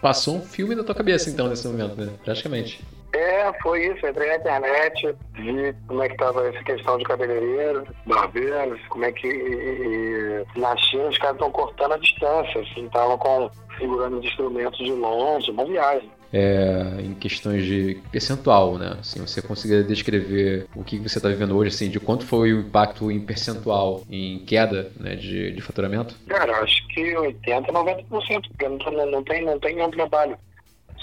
Passou 0.00 0.36
um 0.36 0.42
filme 0.42 0.74
na 0.74 0.84
tua 0.84 0.94
cabeça 0.94 1.28
então 1.28 1.48
nesse 1.48 1.66
momento, 1.66 1.96
né? 1.96 2.12
Praticamente. 2.24 2.84
É, 3.16 3.50
foi 3.62 3.86
isso. 3.86 4.06
Entrei 4.06 4.28
na 4.28 4.36
internet, 4.36 5.16
vi 5.32 5.74
como 5.88 6.02
é 6.02 6.06
que 6.08 6.14
estava 6.14 6.46
essa 6.48 6.62
questão 6.64 6.98
de 6.98 7.04
cabeleireiro, 7.04 7.86
barbeiros, 8.04 8.78
como 8.88 9.06
é 9.06 9.12
que 9.12 9.26
e, 9.26 10.44
e, 10.54 10.60
na 10.60 10.76
China 10.76 11.08
os 11.08 11.16
caras 11.16 11.36
estão 11.36 11.50
cortando 11.50 11.92
a 11.92 11.98
distância, 11.98 12.60
assim, 12.60 12.84
estavam 12.84 13.16
com 13.16 13.50
segurando 13.78 14.18
os 14.18 14.24
instrumentos 14.24 14.78
de 14.78 14.92
longe, 14.92 15.50
uma 15.50 15.64
viagem. 15.64 16.10
É, 16.30 17.00
em 17.00 17.14
questões 17.14 17.64
de 17.64 18.02
percentual, 18.12 18.76
né? 18.76 18.98
Assim, 19.00 19.20
você 19.20 19.40
conseguiria 19.40 19.84
descrever 19.84 20.66
o 20.74 20.84
que 20.84 20.98
você 20.98 21.18
está 21.18 21.30
vivendo 21.30 21.56
hoje, 21.56 21.74
assim, 21.74 21.88
de 21.88 21.98
quanto 21.98 22.26
foi 22.26 22.52
o 22.52 22.60
impacto 22.60 23.10
em 23.10 23.20
percentual, 23.20 24.02
em 24.10 24.40
queda 24.40 24.92
né, 25.00 25.14
de, 25.14 25.52
de 25.52 25.62
faturamento? 25.62 26.14
Cara, 26.26 26.58
acho 26.58 26.86
que 26.88 27.14
80%, 27.14 27.66
90%, 27.68 28.48
porque 28.48 28.68
não, 28.68 29.06
não, 29.06 29.22
tem, 29.22 29.42
não 29.42 29.58
tem 29.58 29.76
nenhum 29.76 29.90
trabalho. 29.90 30.36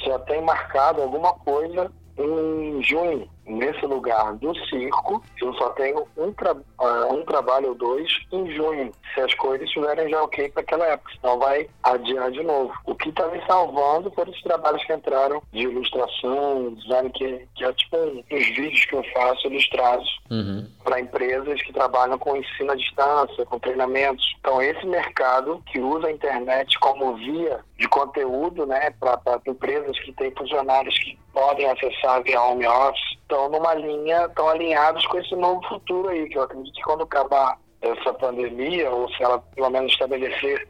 Só 0.04 0.20
tem 0.20 0.42
marcado 0.42 1.02
alguma 1.02 1.34
coisa 1.34 1.90
em 2.18 2.84
junho, 2.84 3.28
nesse 3.46 3.86
lugar 3.86 4.34
do 4.36 4.56
circo, 4.68 5.24
eu 5.42 5.54
só 5.56 5.70
tenho 5.70 6.08
um, 6.18 6.32
tra 6.34 6.54
uh, 6.54 7.14
um 7.14 7.24
trabalho 7.26 7.70
ou 7.70 7.76
dois 7.76 8.10
em 8.32 8.52
junho, 8.52 8.92
se 9.14 9.22
as 9.22 9.34
coisas 9.36 9.68
estiverem 9.68 10.10
já 10.10 10.22
ok 10.24 10.50
para 10.50 10.62
aquela 10.62 10.86
época, 10.86 11.14
senão 11.20 11.40
vai 11.40 11.68
adiar 11.84 12.32
de 12.32 12.44
novo. 12.44 12.74
O 12.86 12.96
que 12.96 13.10
está 13.10 13.28
me 13.28 13.42
salvando 13.46 14.12
foram 14.12 14.32
os 14.32 14.42
trabalhos 14.42 14.84
que 14.86 14.94
entraram 14.94 15.42
de 15.52 15.60
ilustração, 15.60 16.74
design, 16.76 17.10
que, 17.12 17.48
que 17.56 17.64
é 17.64 17.74
tipo 17.74 17.98
uns 17.98 18.48
vídeos 18.48 18.86
que 18.86 18.96
eu 18.96 19.04
faço 19.14 19.48
ilustrados 19.48 20.20
uhum. 20.30 20.68
para 20.84 21.00
empresas 21.00 21.62
que 21.62 21.74
trabalham 21.74 22.18
com 22.18 22.38
ensino 22.38 22.72
à 22.72 22.76
distância, 22.76 23.46
com 23.46 23.60
treinamentos. 23.60 24.36
Então, 24.40 24.62
esse 24.62 24.86
mercado 24.86 25.62
que 25.72 25.80
usa 25.80 26.08
a 26.08 26.12
internet 26.12 26.78
como 26.80 27.16
via 27.16 27.60
de 27.78 27.88
conteúdo 27.88 28.66
né, 28.66 28.92
para 29.00 29.42
empresas 29.48 30.00
que 30.00 30.14
têm 30.14 30.32
funcionários 30.32 30.98
que 31.00 31.18
podem 31.34 31.70
acessar 31.70 32.22
via 32.24 32.42
home 32.42 32.66
office, 32.66 33.18
estão 33.24 33.50
numa 33.50 33.74
linha, 33.74 34.26
estão 34.26 34.48
alinhados 34.48 35.06
com 35.08 35.18
esse 35.18 35.36
novo 35.36 35.62
futuro 35.68 36.10
aí, 36.10 36.30
que 36.30 36.38
eu 36.38 36.44
acredito 36.44 36.74
que 36.74 36.82
quando 36.84 37.04
acabar 37.04 37.58
essa 37.82 38.14
pandemia, 38.14 38.90
ou 38.90 39.10
se 39.10 39.22
ela 39.22 39.40
pelo 39.56 39.70
menos 39.70 39.92
estabelecer 39.92 40.68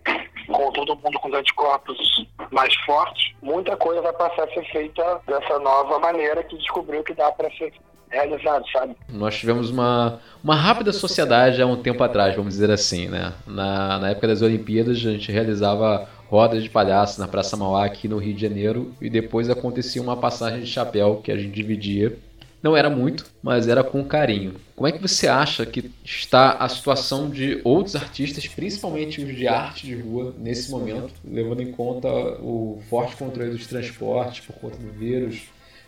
com 0.47 0.71
todo 0.71 0.95
mundo 0.95 1.19
com 1.19 1.29
os 1.29 1.35
anticorpos 1.35 2.27
mais 2.51 2.73
fortes, 2.85 3.33
muita 3.41 3.77
coisa 3.77 4.01
vai 4.01 4.13
passar 4.13 4.43
a 4.43 4.53
ser 4.53 4.65
feita 4.71 5.21
dessa 5.27 5.59
nova 5.59 5.99
maneira 5.99 6.43
que 6.43 6.57
descobriu 6.57 7.03
que 7.03 7.13
dá 7.13 7.31
para 7.31 7.49
ser 7.51 7.71
realizado, 8.09 8.63
sabe? 8.71 8.95
Nós 9.09 9.37
tivemos 9.37 9.69
uma, 9.69 10.19
uma 10.43 10.55
rápida 10.55 10.93
sociedade 10.93 11.61
há 11.61 11.65
um 11.65 11.81
tempo 11.81 12.03
atrás, 12.03 12.35
vamos 12.35 12.53
dizer 12.53 12.69
assim, 12.69 13.07
né? 13.07 13.33
Na, 13.45 13.99
na 13.99 14.09
época 14.11 14.27
das 14.27 14.41
Olimpíadas, 14.41 14.97
a 14.97 15.11
gente 15.11 15.31
realizava 15.31 16.07
rodas 16.29 16.63
de 16.63 16.69
palhaço 16.69 17.19
na 17.19 17.27
Praça 17.27 17.57
Mauá 17.57 17.85
aqui 17.85 18.07
no 18.07 18.17
Rio 18.17 18.33
de 18.33 18.41
Janeiro 18.41 18.93
e 19.01 19.09
depois 19.09 19.49
acontecia 19.49 20.01
uma 20.01 20.17
passagem 20.17 20.61
de 20.61 20.67
chapéu 20.67 21.21
que 21.23 21.31
a 21.31 21.37
gente 21.37 21.51
dividia 21.51 22.17
não 22.63 22.77
era 22.77 22.89
muito, 22.89 23.25
mas 23.43 23.67
era 23.67 23.83
com 23.83 24.01
carinho. 24.05 24.55
Como 24.73 24.87
é 24.87 24.91
que 24.93 25.01
você 25.01 25.27
acha 25.27 25.65
que 25.65 25.91
está 26.03 26.53
a 26.53 26.69
situação 26.69 27.29
de 27.29 27.59
outros 27.61 27.93
artistas, 27.97 28.47
principalmente 28.47 29.21
os 29.21 29.35
de 29.35 29.45
arte 29.49 29.85
de 29.85 29.95
rua, 29.95 30.33
nesse 30.37 30.71
momento, 30.71 31.13
levando 31.25 31.61
em 31.61 31.73
conta 31.73 32.07
o 32.41 32.81
forte 32.89 33.17
controle 33.17 33.51
dos 33.51 33.67
transportes 33.67 34.45
por 34.45 34.55
conta 34.55 34.77
do 34.77 34.91
vírus, 34.93 35.41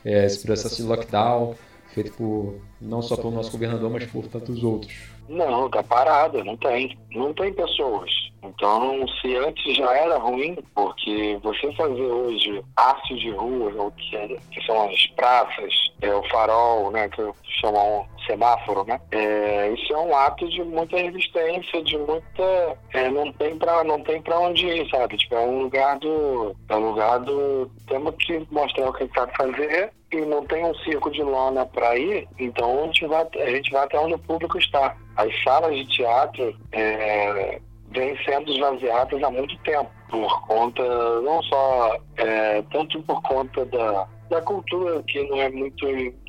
é, 0.03 0.25
esse 0.25 0.45
processo 0.45 0.75
de 0.75 0.83
lockdown, 0.83 1.55
feito 1.93 2.11
por 2.11 2.59
não 2.81 3.01
só 3.01 3.15
pelo 3.15 3.31
nosso 3.31 3.51
governador, 3.51 3.89
mas 3.89 4.05
por 4.05 4.27
tantos 4.27 4.61
outros? 4.61 5.14
Não, 5.27 5.69
tá 5.69 5.81
parado, 5.81 6.43
não 6.43 6.55
tem. 6.57 6.97
Não 7.11 7.33
tem 7.33 7.51
pessoas. 7.53 8.11
Então, 8.43 9.07
se 9.07 9.35
antes 9.35 9.75
já 9.75 9.91
era 9.97 10.17
ruim, 10.17 10.55
porque 10.75 11.39
você 11.41 11.71
fazer 11.73 12.03
hoje 12.03 12.63
arte 12.75 13.15
de 13.15 13.31
rua, 13.31 13.91
é, 14.13 14.27
que 14.51 14.65
são 14.65 14.87
as 14.87 15.07
praças, 15.15 15.73
é, 16.01 16.13
o 16.13 16.23
farol, 16.29 16.91
né, 16.91 17.09
que 17.09 17.23
chamam 17.59 18.05
semáforo, 18.25 18.83
né? 18.85 18.99
É, 19.11 19.69
isso 19.69 19.93
é 19.93 19.97
um 19.97 20.15
ato 20.15 20.47
de 20.49 20.63
muita 20.63 20.97
resistência, 20.97 21.83
de 21.83 21.97
muita. 21.97 22.77
É, 22.93 23.09
não 23.09 23.31
tem 23.33 23.57
para 23.57 23.83
não 23.83 24.01
tem 24.01 24.21
para 24.21 24.39
onde 24.39 24.65
ir, 24.65 24.89
sabe? 24.89 25.17
Tipo, 25.17 25.35
é 25.35 25.39
um 25.39 25.63
lugar 25.63 25.97
do. 25.99 26.55
É 26.69 26.75
um 26.75 26.89
lugar 26.89 27.19
do. 27.19 27.69
Temos 27.87 28.15
que 28.15 28.45
mostrar 28.51 28.89
o 28.89 28.93
que 28.93 29.09
sabe 29.13 29.35
fazer 29.35 29.91
e 30.11 30.21
não 30.25 30.45
tem 30.45 30.63
um 30.65 30.75
circo 30.75 31.11
de 31.11 31.21
lona 31.21 31.65
para 31.65 31.97
ir, 31.97 32.27
então 32.39 32.83
a 32.83 32.85
gente, 32.85 33.05
vai, 33.07 33.27
a 33.35 33.49
gente 33.49 33.71
vai 33.71 33.83
até 33.83 33.99
onde 33.99 34.13
o 34.13 34.19
público 34.19 34.57
está. 34.57 34.95
As 35.17 35.43
salas 35.43 35.75
de 35.75 35.85
teatro 35.87 36.55
é, 36.71 37.59
vêm 37.89 38.17
sendo 38.23 38.51
esvaziadas 38.51 39.21
há 39.23 39.29
muito 39.29 39.57
tempo, 39.59 39.89
por 40.09 40.47
conta, 40.47 40.83
não 41.21 41.41
só, 41.43 41.97
é, 42.17 42.61
tanto 42.71 43.01
por 43.03 43.21
conta 43.23 43.65
da, 43.65 44.07
da 44.29 44.41
cultura 44.41 45.03
que 45.03 45.21
não 45.29 45.39
é 45.39 45.49
muito, 45.49 45.85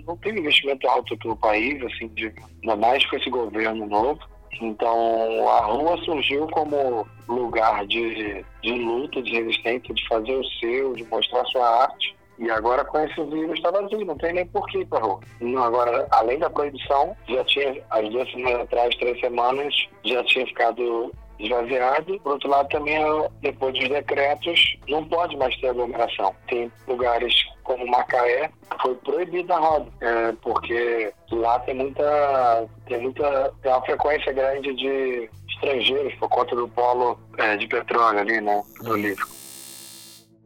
não 0.07 0.17
tem 0.19 0.39
investimento 0.39 0.89
alto 0.89 1.17
no 1.25 1.37
país, 1.37 1.83
assim, 1.85 2.09
de, 2.09 2.33
ainda 2.63 2.77
mais 2.77 3.05
com 3.07 3.17
esse 3.17 3.31
governo 3.31 3.87
novo. 3.87 4.21
Então 4.61 5.49
a 5.49 5.61
rua 5.67 5.97
surgiu 6.05 6.47
como 6.49 7.07
lugar 7.29 7.87
de, 7.87 8.45
de 8.63 8.73
luta, 8.73 9.23
de 9.23 9.33
resistência, 9.33 9.95
de 9.95 10.09
fazer 10.09 10.35
o 10.35 10.45
seu, 10.45 10.95
de 10.95 11.05
mostrar 11.05 11.45
sua 11.47 11.83
arte. 11.83 12.17
E 12.39 12.51
agora 12.51 12.85
com 12.85 12.99
esse 12.99 13.23
vírus 13.25 13.55
está 13.55 13.71
vazio, 13.71 14.05
não 14.05 14.17
tem 14.17 14.35
nem 14.35 14.47
porquê 14.47 14.85
para 14.85 15.05
rua. 15.05 15.21
Não, 15.41 15.63
agora, 15.63 16.07
além 16.11 16.39
da 16.39 16.51
proibição, 16.51 17.17
já 17.29 17.43
tinha, 17.45 17.83
as 17.91 18.09
duas 18.11 18.31
semanas 18.31 18.61
atrás, 18.61 18.95
três 18.97 19.19
semanas, 19.21 19.75
já 20.05 20.23
tinha 20.25 20.47
ficado 20.47 21.13
esvaziado. 21.39 22.19
Por 22.21 22.33
outro 22.33 22.49
lado, 22.49 22.69
também, 22.69 22.97
depois 23.41 23.75
dos 23.75 23.89
decretos, 23.89 24.77
não 24.89 25.05
pode 25.05 25.37
mais 25.37 25.57
ter 25.57 25.69
aglomeração. 25.69 26.35
Tem 26.49 26.71
lugares 26.87 27.35
como 27.65 27.87
Macaé, 27.87 28.51
foi 28.81 28.95
proibida 28.97 29.55
a 29.55 29.59
roda, 29.59 29.91
é, 30.01 30.33
porque 30.41 31.13
lá 31.33 31.59
tem 31.61 31.75
muita, 31.75 32.67
tem 32.87 33.01
muita, 33.01 33.53
tem 33.61 33.73
uma 33.73 33.83
frequência 33.83 34.33
grande 34.33 34.73
de 34.75 35.29
estrangeiros 35.49 36.15
por 36.15 36.29
conta 36.29 36.55
do 36.55 36.69
polo 36.69 37.19
é, 37.39 37.57
de 37.57 37.67
petróleo 37.67 38.21
ali, 38.21 38.41
né, 38.41 38.63
prolífico. 38.79 39.35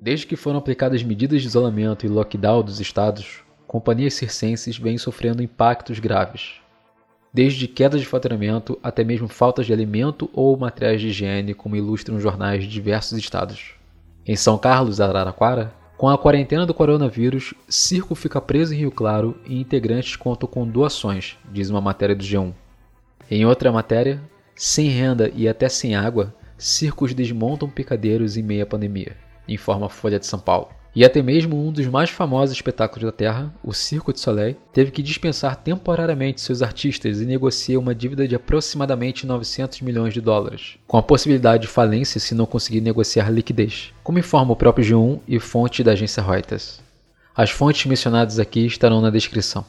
Desde 0.00 0.26
que 0.26 0.34
foram 0.34 0.58
aplicadas 0.58 1.02
medidas 1.02 1.42
de 1.42 1.48
isolamento 1.48 2.06
e 2.06 2.08
lockdown 2.08 2.62
dos 2.62 2.80
estados, 2.80 3.44
companhias 3.66 4.14
circenses 4.14 4.78
vêm 4.78 4.96
sofrendo 4.96 5.42
impactos 5.42 5.98
graves. 5.98 6.60
Desde 7.32 7.68
quedas 7.68 8.00
de 8.00 8.06
faturamento 8.06 8.78
até 8.82 9.04
mesmo 9.04 9.28
faltas 9.28 9.66
de 9.66 9.72
alimento 9.72 10.28
ou 10.32 10.56
materiais 10.56 11.00
de 11.00 11.08
higiene, 11.08 11.54
como 11.54 11.76
ilustram 11.76 12.18
jornais 12.18 12.64
de 12.64 12.68
diversos 12.68 13.16
estados. 13.18 13.74
Em 14.26 14.36
São 14.36 14.58
Carlos, 14.58 15.00
Araraquara, 15.00 15.72
com 15.96 16.08
a 16.08 16.18
quarentena 16.18 16.66
do 16.66 16.74
coronavírus, 16.74 17.54
circo 17.68 18.14
fica 18.14 18.40
preso 18.40 18.74
em 18.74 18.78
Rio 18.78 18.90
Claro 18.90 19.38
e 19.46 19.60
integrantes 19.60 20.16
contam 20.16 20.48
com 20.48 20.66
doações, 20.66 21.36
diz 21.52 21.70
uma 21.70 21.80
matéria 21.80 22.16
do 22.16 22.24
G1. 22.24 22.52
Em 23.30 23.44
outra 23.44 23.70
matéria, 23.70 24.20
sem 24.54 24.88
renda 24.88 25.30
e 25.34 25.48
até 25.48 25.68
sem 25.68 25.94
água, 25.94 26.34
circos 26.58 27.14
desmontam 27.14 27.68
picadeiros 27.68 28.36
em 28.36 28.42
meia 28.42 28.66
pandemia 28.66 29.16
informa 29.52 29.86
a 29.86 29.90
Folha 29.90 30.18
de 30.18 30.26
São 30.26 30.38
Paulo. 30.38 30.68
E 30.94 31.04
até 31.04 31.22
mesmo 31.22 31.56
um 31.56 31.70
dos 31.70 31.86
mais 31.86 32.10
famosos 32.10 32.54
espetáculos 32.54 33.04
da 33.04 33.12
Terra, 33.12 33.54
o 33.62 33.72
Circo 33.72 34.12
de 34.12 34.18
Soleil, 34.18 34.56
teve 34.72 34.90
que 34.90 35.02
dispensar 35.02 35.54
temporariamente 35.54 36.40
seus 36.40 36.62
artistas 36.62 37.20
e 37.20 37.26
negocia 37.26 37.78
uma 37.78 37.94
dívida 37.94 38.26
de 38.26 38.34
aproximadamente 38.34 39.26
900 39.26 39.82
milhões 39.82 40.12
de 40.12 40.20
dólares, 40.20 40.78
com 40.88 40.96
a 40.96 41.02
possibilidade 41.02 41.62
de 41.62 41.68
falência 41.68 42.18
se 42.18 42.34
não 42.34 42.44
conseguir 42.44 42.80
negociar 42.80 43.30
liquidez, 43.30 43.92
como 44.02 44.18
informa 44.18 44.52
o 44.52 44.56
próprio 44.56 44.84
G1 44.84 45.20
e 45.28 45.38
fonte 45.38 45.84
da 45.84 45.92
agência 45.92 46.22
Reuters. 46.22 46.80
As 47.36 47.50
fontes 47.50 47.86
mencionadas 47.86 48.40
aqui 48.40 48.66
estarão 48.66 49.00
na 49.00 49.10
descrição. 49.10 49.64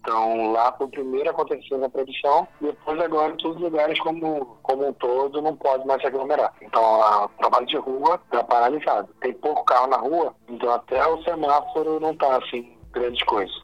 Então 0.00 0.50
lá 0.52 0.72
foi 0.72 0.88
primeiro 0.88 1.30
acontecendo 1.30 1.84
a 1.84 1.90
produção, 1.90 2.48
depois 2.60 2.98
agora 3.00 3.36
todos 3.36 3.56
os 3.56 3.62
lugares 3.62 3.98
como, 4.00 4.58
como 4.62 4.88
um 4.88 4.92
todo 4.94 5.42
não 5.42 5.54
pode 5.54 5.86
mais 5.86 6.00
se 6.00 6.06
aglomerar. 6.06 6.54
Então 6.62 6.82
o 7.24 7.28
trabalho 7.38 7.66
de 7.66 7.76
rua 7.76 8.18
está 8.24 8.42
paralisado. 8.42 9.08
Tem 9.20 9.32
pouco 9.34 9.64
carro 9.64 9.88
na 9.88 9.98
rua, 9.98 10.34
então 10.48 10.70
até 10.72 11.06
o 11.06 11.22
semáforo 11.22 12.00
não 12.00 12.12
está 12.12 12.38
assim, 12.38 12.76
grandes 12.92 13.22
coisas. 13.24 13.54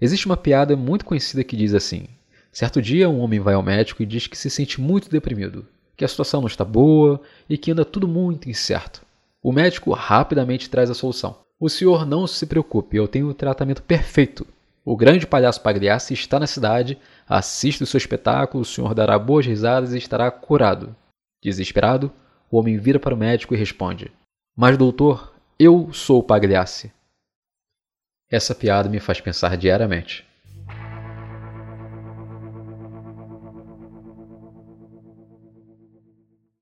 Existe 0.00 0.26
uma 0.26 0.36
piada 0.36 0.74
muito 0.74 1.04
conhecida 1.04 1.44
que 1.44 1.56
diz 1.56 1.74
assim: 1.74 2.06
Certo 2.50 2.80
dia, 2.80 3.10
um 3.10 3.20
homem 3.20 3.40
vai 3.40 3.54
ao 3.54 3.62
médico 3.62 4.02
e 4.02 4.06
diz 4.06 4.26
que 4.26 4.38
se 4.38 4.48
sente 4.48 4.80
muito 4.80 5.10
deprimido, 5.10 5.66
que 5.96 6.04
a 6.04 6.08
situação 6.08 6.40
não 6.40 6.48
está 6.48 6.64
boa 6.64 7.20
e 7.48 7.58
que 7.58 7.72
anda 7.72 7.84
tudo 7.84 8.08
muito 8.08 8.48
incerto. 8.48 9.02
O 9.42 9.52
médico 9.52 9.92
rapidamente 9.92 10.70
traz 10.70 10.90
a 10.90 10.94
solução. 10.94 11.47
O 11.60 11.68
senhor 11.68 12.06
não 12.06 12.24
se 12.24 12.46
preocupe, 12.46 12.96
eu 12.96 13.08
tenho 13.08 13.26
o 13.26 13.34
tratamento 13.34 13.82
perfeito. 13.82 14.46
O 14.84 14.96
grande 14.96 15.26
palhaço 15.26 15.60
Pagliassi 15.60 16.14
está 16.14 16.38
na 16.38 16.46
cidade, 16.46 16.96
assiste 17.28 17.82
o 17.82 17.86
seu 17.86 17.98
espetáculo, 17.98 18.62
o 18.62 18.64
senhor 18.64 18.94
dará 18.94 19.18
boas 19.18 19.44
risadas 19.44 19.92
e 19.92 19.98
estará 19.98 20.30
curado. 20.30 20.94
Desesperado, 21.42 22.12
o 22.48 22.58
homem 22.58 22.78
vira 22.78 23.00
para 23.00 23.12
o 23.12 23.18
médico 23.18 23.54
e 23.54 23.58
responde: 23.58 24.12
Mas, 24.56 24.78
doutor, 24.78 25.34
eu 25.58 25.92
sou 25.92 26.20
o 26.20 26.22
Pagliassi. 26.22 26.92
Essa 28.30 28.54
piada 28.54 28.88
me 28.88 29.00
faz 29.00 29.20
pensar 29.20 29.56
diariamente. 29.56 30.24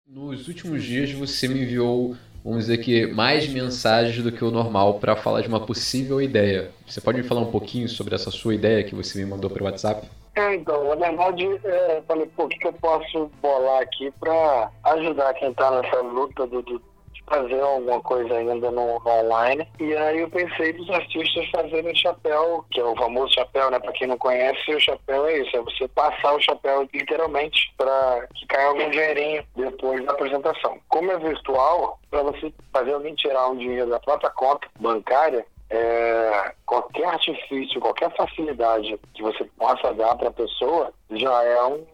Nos 0.07 0.49
últimos 0.49 0.83
dias 0.83 1.13
você 1.13 1.47
me 1.47 1.61
enviou 1.63 2.17
vamos 2.47 2.67
dizer 2.67 2.79
que, 2.79 3.09
mais 3.09 3.49
mensagens 3.49 4.23
do 4.23 4.31
que 4.31 4.45
o 4.45 4.53
normal 4.53 5.01
para 5.01 5.17
falar 5.17 5.41
de 5.41 5.49
uma 5.49 5.59
possível 5.59 6.23
ideia. 6.23 6.71
Você 6.87 7.01
pode 7.01 7.19
me 7.19 7.27
falar 7.27 7.41
um 7.41 7.51
pouquinho 7.51 7.89
sobre 7.89 8.15
essa 8.15 8.31
sua 8.31 8.55
ideia 8.55 8.85
que 8.85 8.95
você 8.95 9.19
me 9.19 9.29
mandou 9.29 9.51
pelo 9.51 9.65
WhatsApp? 9.65 10.09
É, 10.37 10.55
então, 10.55 10.89
na 10.91 10.95
verdade, 10.95 11.45
é, 11.65 12.03
falei, 12.07 12.27
pô, 12.37 12.45
o 12.45 12.49
que, 12.49 12.65
eu 12.65 12.73
posso 12.75 13.29
bolar 13.43 13.83
aqui 13.83 14.13
para 14.21 14.71
ajudar 14.85 15.35
quem 15.35 15.51
está 15.51 15.83
nessa 15.83 16.01
luta 16.03 16.47
do, 16.47 16.63
do 16.63 16.81
fazer 17.27 17.61
alguma 17.61 18.01
coisa 18.01 18.35
ainda 18.35 18.71
no, 18.71 18.71
no, 18.71 19.09
online. 19.09 19.67
E 19.81 19.95
aí 19.95 20.21
eu 20.21 20.31
pensei 20.31 20.73
dos 20.73 20.89
artistas 20.91 21.49
fazerem 21.51 21.95
chapéu, 21.95 22.65
que 22.71 22.81
é 22.81 22.85
o 22.85 22.97
famoso 22.97 23.35
chapéu, 23.35 23.71
né? 23.71 23.79
Para 23.79 23.93
quem 23.93 24.07
não 24.07 24.19
conhece, 24.19 24.75
o 24.75 24.81
chapéu 24.81 25.27
é 25.27 25.39
isso, 25.39 25.57
é 25.57 25.61
você 25.61 25.89
passar 25.89 26.35
o 26.35 26.41
chapéu 26.41 26.89
literalmente 26.93 27.73
para 27.77 28.27
que 28.35 28.47
caia 28.47 28.69
algum 28.69 28.91
dinheirinho 28.91 29.45
depois 29.57 30.05
da 30.05 30.13
apresentação. 30.13 30.79
Como 30.89 31.11
é 31.11 31.19
virtual, 31.19 31.99
para 32.11 32.23
você 32.23 32.53
fazer 32.73 32.93
alguém 32.93 33.15
tirar 33.15 33.49
um 33.49 33.57
dinheiro 33.57 33.91
da 33.91 34.01
própria 34.01 34.31
conta 34.31 34.67
bancária, 34.79 35.47
é, 35.69 36.55
qualquer 36.65 37.07
artifício, 37.07 37.81
qualquer 37.81 38.15
facilidade 38.17 38.99
que 39.15 39.23
você 39.23 39.45
possa 39.59 39.93
dar 39.95 40.15
para 40.17 40.29
a 40.29 40.33
pessoa 40.33 40.93
já 41.11 41.43
é 41.43 41.65
um, 41.65 41.85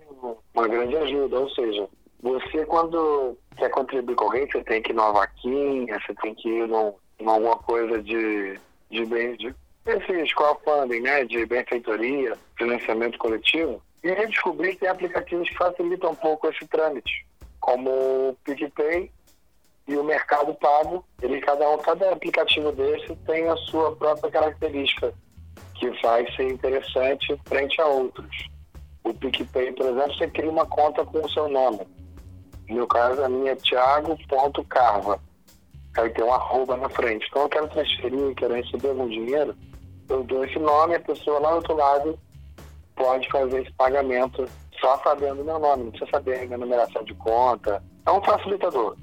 uma 0.54 0.68
grande 0.68 0.96
ajuda. 0.96 1.40
Ou 1.40 1.50
seja, 1.50 1.88
você 2.22 2.64
quando 2.66 3.37
quer 3.56 3.68
contribuir 3.70 4.14
com 4.14 4.24
alguém, 4.24 4.46
você 4.50 4.62
tem 4.62 4.80
que 4.80 4.92
ir 4.92 4.94
numa 4.94 5.12
vaquinha, 5.12 5.98
você 6.00 6.14
tem 6.22 6.35
que 6.35 6.48
ir 6.48 6.68
numa 6.68 6.94
alguma 7.26 7.56
coisa 7.56 8.02
de, 8.02 8.58
de 8.90 9.04
bem, 9.04 9.37
de, 9.37 9.54
esses 9.87 10.32
crowdfunding, 10.35 11.00
né, 11.00 11.24
de 11.24 11.44
benfeitoria, 11.46 12.38
financiamento 12.56 13.18
coletivo, 13.18 13.82
e 14.02 14.08
eu 14.08 14.28
descobri 14.28 14.72
que 14.72 14.80
tem 14.80 14.88
aplicativos 14.88 15.48
que 15.48 15.56
facilitam 15.56 16.11
um 16.11 16.14
pouco 16.14 16.48
esse 16.48 16.66
trâmite, 16.66 17.26
como 17.61 17.90
o 17.90 18.37
PicPay 18.44 19.11
e 19.87 19.96
o 19.96 20.02
Mercado 20.02 20.54
Pago. 20.54 21.04
Ele, 21.20 21.40
cada, 21.40 21.68
um, 21.70 21.78
cada 21.78 22.12
aplicativo 22.12 22.72
desse 22.72 23.14
tem 23.26 23.48
a 23.48 23.56
sua 23.56 23.94
própria 23.94 24.30
característica, 24.30 25.14
que 25.74 26.00
faz 26.00 26.35
ser 26.35 26.50
interessante 26.50 27.38
frente 27.46 27.80
a 27.80 27.87
outros. 27.87 28.48
O 29.04 29.14
PicPay, 29.14 29.72
por 29.72 29.87
exemplo, 29.87 30.14
você 30.14 30.28
cria 30.28 30.50
uma 30.50 30.66
conta 30.66 31.04
com 31.04 31.24
o 31.24 31.30
seu 31.30 31.48
nome. 31.48 31.80
No 32.72 32.78
meu 32.78 32.87
caso, 32.87 33.22
a 33.22 33.28
minha 33.28 33.52
é 33.52 33.56
thiago.carva. 33.56 35.20
Aí 35.94 36.08
tem 36.08 36.24
um 36.24 36.32
arroba 36.32 36.74
na 36.76 36.88
frente. 36.88 37.26
Então 37.28 37.42
eu 37.42 37.48
quero 37.50 37.68
transferir, 37.68 38.35
quero 38.35 38.54
receber 38.54 38.88
algum 38.88 39.06
dinheiro, 39.08 39.54
eu 40.08 40.24
dou 40.24 40.42
esse 40.44 40.58
nome, 40.58 40.94
a 40.94 41.00
pessoa 41.00 41.38
lá 41.38 41.50
do 41.50 41.56
outro 41.56 41.76
lado 41.76 42.18
pode 42.96 43.28
fazer 43.30 43.62
esse 43.62 43.72
pagamento 43.72 44.48
só 44.80 44.98
sabendo 45.04 45.44
meu 45.44 45.58
nome, 45.58 45.85
não 45.85 45.90
precisa 45.90 46.11
saber 46.11 46.40
a 46.40 46.46
minha 46.46 46.58
numeração 46.58 47.04
de 47.04 47.14
conta. 47.14 47.82
É 48.06 48.11
um 48.11 48.22
facilitador. 48.22 48.96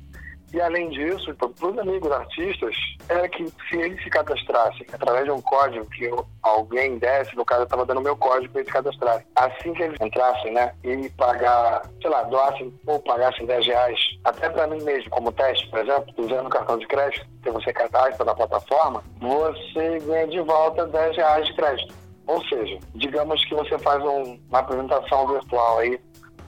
E 0.52 0.60
além 0.60 0.90
disso, 0.90 1.34
para 1.36 1.48
os 1.48 1.78
amigos 1.78 2.12
artistas, 2.12 2.76
era 3.08 3.30
que 3.30 3.46
se 3.70 3.78
eles 3.78 4.02
se 4.04 4.10
cadastrassem 4.10 4.86
através 4.92 5.26
de 5.26 5.32
um 5.32 5.42
código 5.42 5.86
que 5.92 6.06
eu, 6.06 6.26
alguém 6.42 6.98
desse, 6.98 7.36
no 7.36 7.46
caso 7.46 7.62
eu 7.62 7.66
estava 7.66 7.86
dando 7.86 8.02
meu 8.02 8.18
código 8.18 8.52
para 8.52 8.62
eles 8.62 8.70
se 8.70 8.74
cadrastarem. 8.74 9.26
Assim 9.36 9.74
que 9.74 9.84
eles 9.84 10.02
entrassem, 10.02 10.52
né, 10.52 10.74
e 10.84 11.08
pagar, 11.12 11.84
sei 12.02 12.10
lá, 12.10 12.24
doassem 12.24 12.74
ou 12.88 13.00
pagassem 13.00 13.46
10 13.46 13.66
reais, 13.68 14.00
até 14.24 14.50
para 14.50 14.68
mim 14.68 14.82
mesmo, 14.82 15.10
como 15.12 15.32
teste, 15.32 15.68
por 15.70 15.80
exemplo, 15.80 16.14
usando 16.18 16.48
o 16.48 16.50
cartão 16.50 16.78
de 16.80 16.88
crédito, 16.88 17.28
que 17.44 17.52
você 17.52 17.72
cadastra 17.72 18.26
na 18.26 18.34
plataforma, 18.34 19.04
você 19.20 20.00
ganha 20.00 20.28
de 20.28 20.40
volta 20.42 20.88
10 20.88 21.16
reais 21.16 21.46
de 21.46 21.56
crédito. 21.56 21.94
Ou 22.26 22.44
seja, 22.46 22.80
digamos 22.96 23.44
que 23.46 23.56
você 23.56 23.78
faz 23.80 24.04
um, 24.04 24.40
uma 24.50 24.60
apresentação 24.60 25.28
virtual 25.28 25.80
aí 25.80 26.00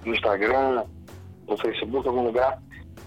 no 0.06 0.14
Instagram, 0.14 0.86
no 1.48 1.58
Facebook, 1.58 2.06
em 2.06 2.10
algum 2.10 2.26
lugar, 2.26 2.60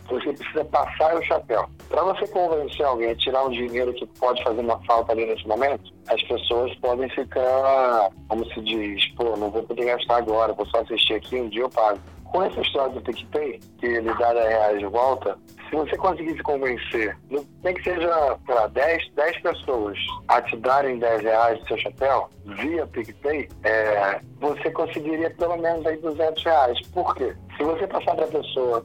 você 0.09 0.33
precisa 0.33 0.65
passar 0.67 1.17
o 1.17 1.23
chapéu. 1.23 1.69
Para 1.89 2.03
você 2.03 2.27
convencer 2.29 2.85
alguém 2.85 3.11
a 3.11 3.17
tirar 3.17 3.45
um 3.45 3.51
dinheiro 3.51 3.93
que 3.95 4.07
pode 4.19 4.43
fazer 4.43 4.61
uma 4.61 4.79
falta 4.85 5.13
ali 5.13 5.27
nesse 5.27 5.47
momento, 5.47 5.93
as 6.09 6.23
pessoas 6.23 6.75
podem 6.77 7.09
ficar, 7.11 8.11
como 8.29 8.45
se 8.53 8.61
diz, 8.63 9.07
pô, 9.15 9.37
não 9.37 9.51
vou 9.51 9.63
poder 9.63 9.87
gastar 9.87 10.19
agora, 10.19 10.53
vou 10.53 10.67
só 10.67 10.81
assistir 10.81 11.15
aqui, 11.15 11.37
um 11.37 11.49
dia 11.49 11.63
eu 11.63 11.71
pago. 11.71 11.99
Com 12.25 12.43
essa 12.43 12.61
história 12.61 12.93
do 12.93 13.01
PicPay, 13.01 13.61
que 13.79 13.87
ele 13.87 14.13
dá 14.15 14.35
10 14.35 14.49
reais 14.49 14.79
de 14.81 14.87
volta, 14.87 15.39
se 15.71 15.77
você 15.77 15.97
conseguir 15.97 16.33
se 16.33 16.43
convencer, 16.43 17.17
nem 17.63 17.75
que 17.75 17.83
seja, 17.83 18.39
sei 18.45 18.55
lá, 18.55 18.67
10, 18.69 19.11
10 19.15 19.41
pessoas 19.41 19.99
a 20.29 20.43
te 20.43 20.57
darem 20.57 20.99
10 20.99 21.23
reais 21.23 21.61
do 21.61 21.69
seu 21.69 21.79
chapéu, 21.79 22.29
via 22.45 22.87
PicPay, 22.87 23.49
é, 23.63 24.21
você 24.41 24.71
conseguiria 24.71 25.31
pelo 25.31 25.57
menos 25.57 25.87
aí 25.87 25.97
200 25.97 26.45
reais. 26.45 26.81
Por 26.89 27.15
quê? 27.15 27.35
Se 27.57 27.63
você 27.63 27.87
passar 27.87 28.15
para 28.17 28.25
a 28.25 28.29
pessoa, 28.29 28.85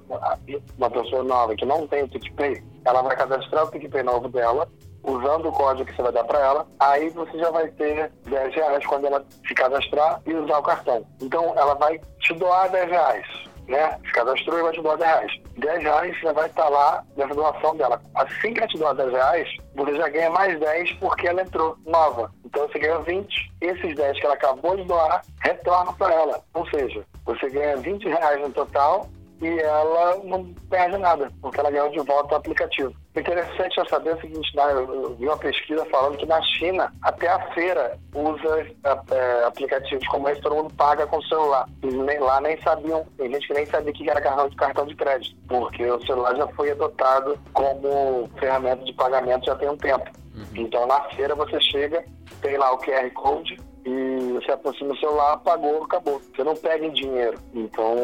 uma 0.78 0.90
pessoa 0.90 1.24
nova 1.24 1.56
que 1.56 1.66
não 1.66 1.88
tem 1.88 2.04
o 2.04 2.10
PicPay, 2.10 2.64
ela 2.86 3.02
vai 3.02 3.16
cadastrar 3.16 3.66
o 3.66 3.72
PicPay 3.72 4.04
novo 4.04 4.30
dela, 4.30 4.68
usando 5.04 5.48
o 5.48 5.52
código 5.52 5.86
que 5.90 5.96
você 5.96 6.04
vai 6.04 6.12
dar 6.12 6.24
para 6.24 6.40
ela, 6.40 6.68
aí 6.80 7.10
você 7.10 7.38
já 7.38 7.50
vai 7.50 7.68
ter 7.70 8.12
10 8.26 8.54
reais 8.54 8.86
quando 8.86 9.08
ela 9.08 9.26
se 9.48 9.54
cadastrar 9.56 10.22
e 10.26 10.34
usar 10.34 10.60
o 10.60 10.64
cartão. 10.64 11.06
Então 11.22 11.54
ela 11.58 11.74
vai 11.76 12.00
te 12.20 12.34
doar 12.36 12.70
10 12.70 12.90
reais, 12.90 13.26
né? 13.68 13.98
Se 14.06 14.12
cadastrou 14.12 14.60
e 14.60 14.64
vai 14.64 14.74
te 14.74 14.82
doar 14.82 14.98
10 14.98 15.10
reais. 15.10 15.42
10 15.58 15.84
reais 15.84 16.20
já 16.22 16.32
vai 16.34 16.48
estar 16.48 16.70
lá 16.70 17.04
nessa 17.18 17.34
doação 17.34 17.76
dela. 17.76 18.02
Assim 18.16 18.54
que 18.54 18.60
ela 18.60 18.68
te 18.68 18.78
doar 18.78 18.96
10 18.96 19.12
reais, 19.12 19.50
você 19.76 19.96
já 19.96 20.10
ganha 20.10 20.30
mais 20.30 20.60
10 20.60 20.94
porque 20.94 21.28
ela 21.28 21.42
entrou 21.42 21.78
nova. 21.86 22.32
Então 22.46 22.68
você 22.68 22.80
ganha 22.80 23.00
20, 23.00 23.54
esses 23.62 23.96
10 23.96 24.20
que 24.20 24.26
ela 24.26 24.36
acabou 24.36 24.76
de 24.76 24.84
doar, 24.84 25.22
retornam 25.42 25.94
para 25.94 26.14
ela. 26.14 26.42
Ou 26.54 26.70
seja, 26.70 27.06
você 27.30 27.50
ganha 27.50 27.78
20 27.78 28.08
reais 28.08 28.42
no 28.42 28.50
total 28.50 29.08
e 29.42 29.48
ela 29.60 30.18
não 30.24 30.44
perde 30.70 30.98
nada, 30.98 31.32
porque 31.42 31.60
ela 31.60 31.72
ganhou 31.72 31.90
de 31.90 32.00
volta 32.00 32.34
o 32.34 32.38
aplicativo. 32.38 32.94
O 33.16 33.20
interessante 33.20 33.80
é 33.80 33.86
saber 33.86 34.16
o 34.16 34.22
seguinte, 34.22 34.56
né? 34.56 34.64
eu 34.74 35.16
vi 35.16 35.28
uma 35.28 35.38
pesquisa 35.38 35.86
falando 35.86 36.18
que 36.18 36.26
na 36.26 36.42
China, 36.42 36.92
até 37.02 37.28
a 37.28 37.40
feira 37.54 37.98
usa 38.14 38.68
é, 39.12 39.44
aplicativos 39.46 40.06
como 40.08 40.28
esse, 40.28 40.42
todo 40.42 40.56
mundo 40.56 40.74
paga 40.74 41.08
com 41.08 41.18
o 41.18 41.28
celular. 41.28 41.70
Eles 41.82 41.96
nem, 41.96 42.20
lá 42.20 42.42
nem 42.42 42.60
sabiam, 42.62 43.06
tem 43.18 43.32
gente 43.32 43.48
que 43.48 43.54
nem 43.54 43.66
sabia 43.66 43.94
que 43.94 44.10
era 44.10 44.22
cartão 44.22 44.50
de, 44.50 44.56
cartão 44.56 44.86
de 44.86 44.96
crédito, 44.96 45.38
porque 45.48 45.86
o 45.86 46.06
celular 46.06 46.36
já 46.36 46.48
foi 46.50 46.72
adotado 46.72 47.40
como 47.54 48.30
ferramenta 48.40 48.84
de 48.84 48.94
pagamento 48.94 49.46
já 49.46 49.56
tem 49.56 49.70
um 49.70 49.78
tempo. 49.78 50.10
Uhum. 50.36 50.46
Então 50.56 50.86
na 50.86 51.02
feira 51.12 51.34
você 51.36 51.60
chega, 51.62 52.04
tem 52.42 52.58
lá 52.58 52.74
o 52.74 52.78
QR 52.78 53.10
Code, 53.12 53.58
e 53.86 54.34
você 54.34 54.52
aproxima 54.52 54.94
o 54.94 54.98
celular, 54.98 55.38
pagou, 55.38 55.84
acabou. 55.84 56.22
Você 56.36 56.44
não 56.44 56.56
pega 56.56 56.86
em 56.86 56.92
dinheiro. 56.92 57.38
Então, 57.54 57.96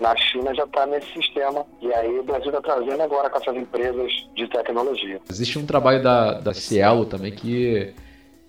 na 0.00 0.16
China 0.16 0.54
já 0.54 0.64
está 0.64 0.86
nesse 0.86 1.12
sistema. 1.12 1.64
E 1.80 1.92
aí 1.92 2.18
o 2.18 2.22
Brasil 2.22 2.48
está 2.48 2.60
trazendo 2.60 3.02
agora 3.02 3.28
com 3.28 3.38
essas 3.38 3.56
empresas 3.56 4.12
de 4.34 4.48
tecnologia. 4.48 5.20
Existe 5.28 5.58
um 5.58 5.66
trabalho 5.66 6.02
da, 6.02 6.34
da 6.40 6.54
Cielo 6.54 7.06
também 7.06 7.32
que 7.32 7.92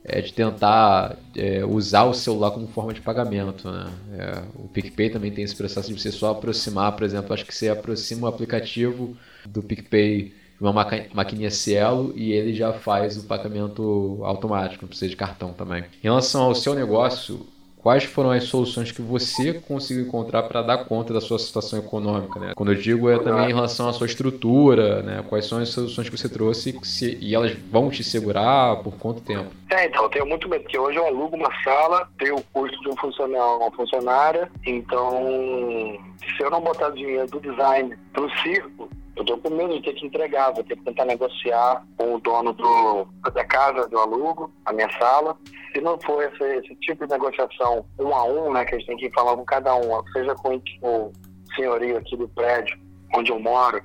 é 0.08 0.22
de 0.22 0.32
tentar 0.32 1.18
é, 1.36 1.66
usar 1.66 2.04
o 2.04 2.14
celular 2.14 2.52
como 2.52 2.68
forma 2.68 2.94
de 2.94 3.02
pagamento. 3.02 3.70
Né? 3.72 3.92
É, 4.20 4.44
o 4.56 4.68
PicPay 4.68 5.10
também 5.10 5.32
tem 5.32 5.44
esse 5.44 5.56
processo 5.56 5.92
de 5.92 6.00
você 6.00 6.12
só 6.12 6.32
aproximar, 6.32 6.96
por 6.96 7.04
exemplo, 7.04 7.34
acho 7.34 7.46
que 7.46 7.54
você 7.54 7.70
aproxima 7.70 8.28
o 8.28 8.30
aplicativo 8.30 9.18
do 9.48 9.64
PicPay 9.64 10.45
uma 10.60 10.74
maquininha 11.14 11.52
Cielo 11.52 12.14
e 12.16 12.32
ele 12.32 12.54
já 12.54 12.74
faz 12.74 13.18
o 13.18 13.28
pagamento 13.28 14.20
automático, 14.24 14.84
não 14.84 14.90
precisa 14.90 15.10
de 15.10 15.18
cartão 15.18 15.54
também. 15.54 15.84
Em 16.04 16.08
relação 16.08 16.44
ao 16.44 16.56
seu 16.56 16.74
negócio, 16.74 17.46
quais 17.86 18.04
foram 18.04 18.32
as 18.32 18.46
soluções 18.46 18.92
que 18.92 19.00
você 19.00 19.54
conseguiu 19.54 20.08
encontrar 20.08 20.42
para 20.42 20.64
dar 20.64 20.86
conta 20.86 21.14
da 21.14 21.22
sua 21.22 21.38
situação 21.38 21.78
econômica, 21.78 22.40
né? 22.40 22.54
Quando 22.56 22.72
eu 22.72 22.82
digo 22.82 23.08
é 23.12 23.20
também 23.20 23.52
em 23.52 23.54
relação 23.54 23.88
à 23.88 23.94
sua 23.94 24.08
estrutura, 24.08 25.04
né? 25.04 25.24
Quais 25.30 25.46
são 25.46 25.60
as 25.60 25.70
soluções 25.70 26.10
que 26.10 26.18
você 26.18 26.28
trouxe 26.28 26.76
se, 26.82 27.16
e 27.22 27.36
elas 27.36 27.54
vão 27.70 27.92
te 27.92 28.04
segurar 28.04 28.78
por 28.78 28.96
quanto 28.96 29.22
tempo? 29.22 29.52
É, 29.70 29.86
então, 29.86 30.02
eu 30.02 30.10
tenho 30.10 30.26
muito 30.26 30.50
medo, 30.50 30.64
porque 30.64 30.80
hoje 30.80 30.98
eu 30.98 31.06
alugo 31.06 31.36
uma 31.36 31.52
sala, 31.64 32.10
tenho 32.18 32.38
o 32.38 32.44
custo 32.52 32.80
de 32.82 32.90
um 32.90 32.98
funcionário, 32.98 33.58
uma 33.58 33.72
funcionária, 33.72 34.50
então 34.66 35.96
se 36.36 36.44
eu 36.44 36.50
não 36.50 36.62
botar 36.62 36.90
dinheiro 36.90 37.28
do 37.28 37.40
design 37.40 37.96
pro 38.12 38.28
circo, 38.42 38.90
eu 39.16 39.22
estou 39.22 39.38
com 39.38 39.50
medo 39.50 39.74
de 39.74 39.82
ter 39.82 39.94
que 39.94 40.06
entregar, 40.06 40.52
vou 40.52 40.64
ter 40.64 40.76
que 40.76 40.84
tentar 40.84 41.06
negociar 41.06 41.86
com 41.98 42.16
o 42.16 42.20
dono 42.20 42.54
do, 42.54 43.08
da 43.32 43.46
casa, 43.46 43.88
do 43.88 43.98
alugo, 43.98 44.52
a 44.66 44.74
minha 44.74 44.90
sala. 44.98 45.38
Se 45.74 45.82
não 45.82 46.00
for 46.02 46.24
esse, 46.24 46.44
esse 46.44 46.76
tipo 46.76 47.06
de 47.06 47.14
negociação 47.14 47.86
um 48.00 48.14
a 48.14 48.24
um, 48.26 48.52
né, 48.52 48.66
que 48.66 48.76
a 48.76 48.78
gente 48.78 48.88
tem 48.88 48.98
que 48.98 49.12
falar 49.12 49.36
com 49.36 49.46
cada 49.46 49.76
um, 49.76 50.04
seja 50.12 50.36
com 50.36 50.62
o 50.82 51.12
senhorio 51.56 51.98
aqui 51.98 52.18
do 52.18 52.28
prédio 52.30 52.78
onde 53.14 53.32
eu 53.32 53.40
moro, 53.40 53.82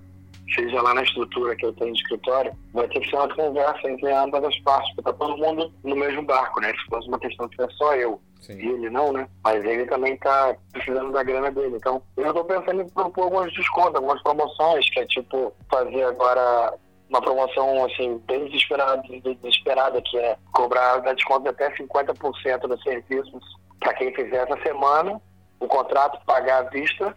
seja 0.55 0.83
lá 0.83 0.95
na 0.95 1.03
estrutura 1.03 1.55
que 1.57 1.67
eu 1.67 1.73
tenho 1.75 1.93
de 1.93 2.01
escritório, 2.01 2.53
vai 2.73 2.89
ter 2.89 3.01
que 3.01 3.11
ser 3.11 3.17
uma 3.17 3.35
conversa 3.35 3.89
entre 3.89 4.13
ambas 4.13 4.45
as 4.45 4.59
partes, 4.61 4.95
porque 4.95 5.11
tá 5.11 5.13
todo 5.13 5.37
mundo 5.37 5.73
no 5.85 5.97
mesmo 5.97 6.23
barco, 6.23 6.61
né? 6.61 6.73
Se 6.73 6.91
fosse 6.91 7.09
uma 7.09 7.19
questão 7.19 7.49
que 7.49 7.63
é 7.63 7.69
só 7.71 7.95
eu 7.95 8.21
Sim. 8.41 8.55
e 8.55 8.69
ele 8.69 8.91
não, 8.91 9.13
né? 9.13 9.29
Mas 9.45 9.65
ele 9.65 9.87
também 9.87 10.17
tá 10.19 10.57
precisando 10.73 11.13
da 11.13 11.23
grana 11.23 11.51
dele. 11.51 11.77
Então, 11.77 12.03
eu 12.17 12.33
tô 12.33 12.45
pensando 12.45 12.83
em 12.83 12.89
propor 12.89 13.25
alguns 13.25 13.53
descontos, 13.55 13.95
algumas 13.97 14.23
promoções, 14.23 14.89
que 14.91 15.01
é 15.01 15.07
tipo 15.07 15.53
fazer 15.71 16.05
agora 16.05 16.75
uma 17.09 17.21
promoção 17.21 17.85
assim 17.85 18.19
bem 18.27 18.47
desesperada, 18.47 19.03
desesperada 19.03 20.01
que 20.03 20.17
é 20.17 20.37
cobrar 20.53 20.99
dar 20.99 21.15
desconto 21.15 21.43
de 21.43 21.49
até 21.49 21.75
50% 21.75 22.61
dos 22.61 22.83
serviços 22.83 23.43
para 23.81 23.95
quem 23.95 24.15
fizer 24.15 24.49
essa 24.49 24.63
semana, 24.63 25.21
o 25.59 25.67
contrato 25.67 26.25
pagar 26.25 26.67
à 26.67 26.71
vista 26.71 27.17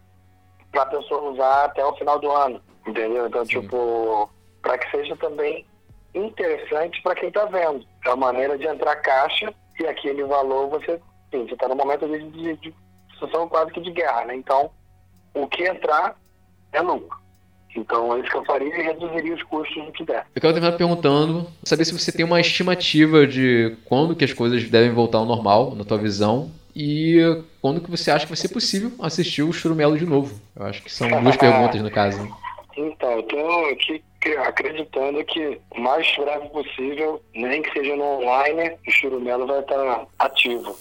para 0.71 0.81
a 0.81 0.85
pessoa 0.87 1.31
usar 1.31 1.65
até 1.65 1.85
o 1.85 1.95
final 1.95 2.19
do 2.19 2.31
ano. 2.31 2.61
Entendeu? 2.87 3.27
Então, 3.27 3.45
Sim. 3.45 3.61
tipo, 3.61 4.29
para 4.61 4.77
que 4.77 4.91
seja 4.91 5.15
também 5.17 5.65
interessante 6.13 7.01
para 7.01 7.15
quem 7.15 7.29
está 7.29 7.45
vendo. 7.45 7.85
É 8.05 8.09
uma 8.09 8.27
maneira 8.27 8.57
de 8.57 8.67
entrar 8.67 8.95
caixa 8.97 9.53
e 9.79 9.87
aquele 9.87 10.23
valor 10.23 10.69
você, 10.69 10.99
sim, 11.31 11.47
você 11.47 11.53
está 11.53 11.67
no 11.67 11.75
momento 11.75 12.07
de, 12.07 12.29
de, 12.29 12.55
de 12.57 12.75
situação 13.13 13.47
quase 13.47 13.71
que 13.71 13.81
de 13.81 13.91
guerra, 13.91 14.25
né? 14.25 14.35
Então, 14.35 14.69
o 15.33 15.47
que 15.47 15.63
entrar 15.63 16.15
é 16.71 16.81
lucro. 16.81 17.17
Então, 17.75 18.15
é 18.15 18.19
isso 18.19 18.29
que 18.29 18.37
eu 18.37 18.45
faria 18.45 18.67
e 18.67 18.83
reduziria 18.83 19.33
os 19.33 19.41
custos 19.43 19.83
do 19.83 19.91
que 19.91 20.05
der. 20.05 20.27
Eu 20.35 20.41
quero 20.41 20.53
terminar 20.53 20.77
perguntando, 20.77 21.47
saber 21.63 21.85
se 21.85 21.97
você 21.97 22.11
tem 22.11 22.23
uma 22.23 22.39
estimativa 22.39 23.25
de 23.25 23.75
quando 23.85 24.15
que 24.15 24.23
as 24.23 24.31
coisas 24.31 24.69
devem 24.69 24.91
voltar 24.91 25.17
ao 25.17 25.25
normal, 25.25 25.73
na 25.73 25.83
tua 25.83 25.97
visão, 25.97 26.51
e 26.75 27.17
quando 27.61 27.81
que 27.81 27.89
você 27.89 28.11
acha 28.11 28.25
que 28.25 28.31
vai 28.31 28.37
ser 28.37 28.49
possível 28.49 28.91
assistir 28.99 29.41
o 29.41 29.51
Churumelo 29.51 29.97
de 29.97 30.05
novo. 30.05 30.39
Eu 30.55 30.65
acho 30.65 30.83
que 30.83 30.91
são 30.91 31.07
duas 31.21 31.37
perguntas 31.37 31.81
no 31.81 31.89
caso. 31.89 32.42
Então, 32.75 33.11
eu 33.11 33.19
estou 33.19 33.65
aqui 33.69 34.03
acreditando 34.37 35.23
que 35.25 35.59
o 35.71 35.79
mais 35.79 36.15
breve 36.15 36.49
possível, 36.49 37.21
nem 37.33 37.61
que 37.61 37.71
seja 37.71 37.95
no 37.95 38.03
online, 38.03 38.77
o 38.87 38.91
Churumelo 38.91 39.45
vai 39.45 39.59
estar 39.59 40.07
ativo. 40.19 40.75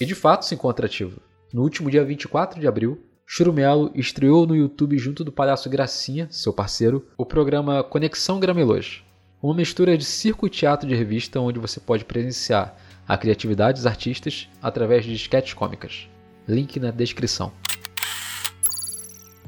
E 0.00 0.04
de 0.04 0.14
fato 0.14 0.44
se 0.44 0.54
encontra 0.54 0.86
ativo. 0.86 1.20
No 1.52 1.62
último 1.62 1.90
dia 1.90 2.04
24 2.04 2.60
de 2.60 2.68
abril, 2.68 3.02
Churumelo 3.26 3.90
estreou 3.94 4.46
no 4.46 4.54
YouTube 4.54 4.96
junto 4.98 5.24
do 5.24 5.32
palhaço 5.32 5.68
Gracinha, 5.68 6.28
seu 6.30 6.52
parceiro, 6.52 7.06
o 7.16 7.26
programa 7.26 7.82
Conexão 7.82 8.38
Gramelôs, 8.38 9.02
uma 9.42 9.54
mistura 9.54 9.96
de 9.98 10.04
circo 10.04 10.46
e 10.46 10.50
teatro 10.50 10.88
de 10.88 10.94
revista 10.94 11.40
onde 11.40 11.58
você 11.58 11.80
pode 11.80 12.04
presenciar 12.04 12.76
a 13.06 13.16
criatividade 13.16 13.78
dos 13.78 13.86
artistas 13.86 14.48
através 14.62 15.04
de 15.04 15.14
sketches 15.14 15.54
cômicas. 15.54 16.08
Link 16.48 16.78
na 16.78 16.90
descrição. 16.90 17.52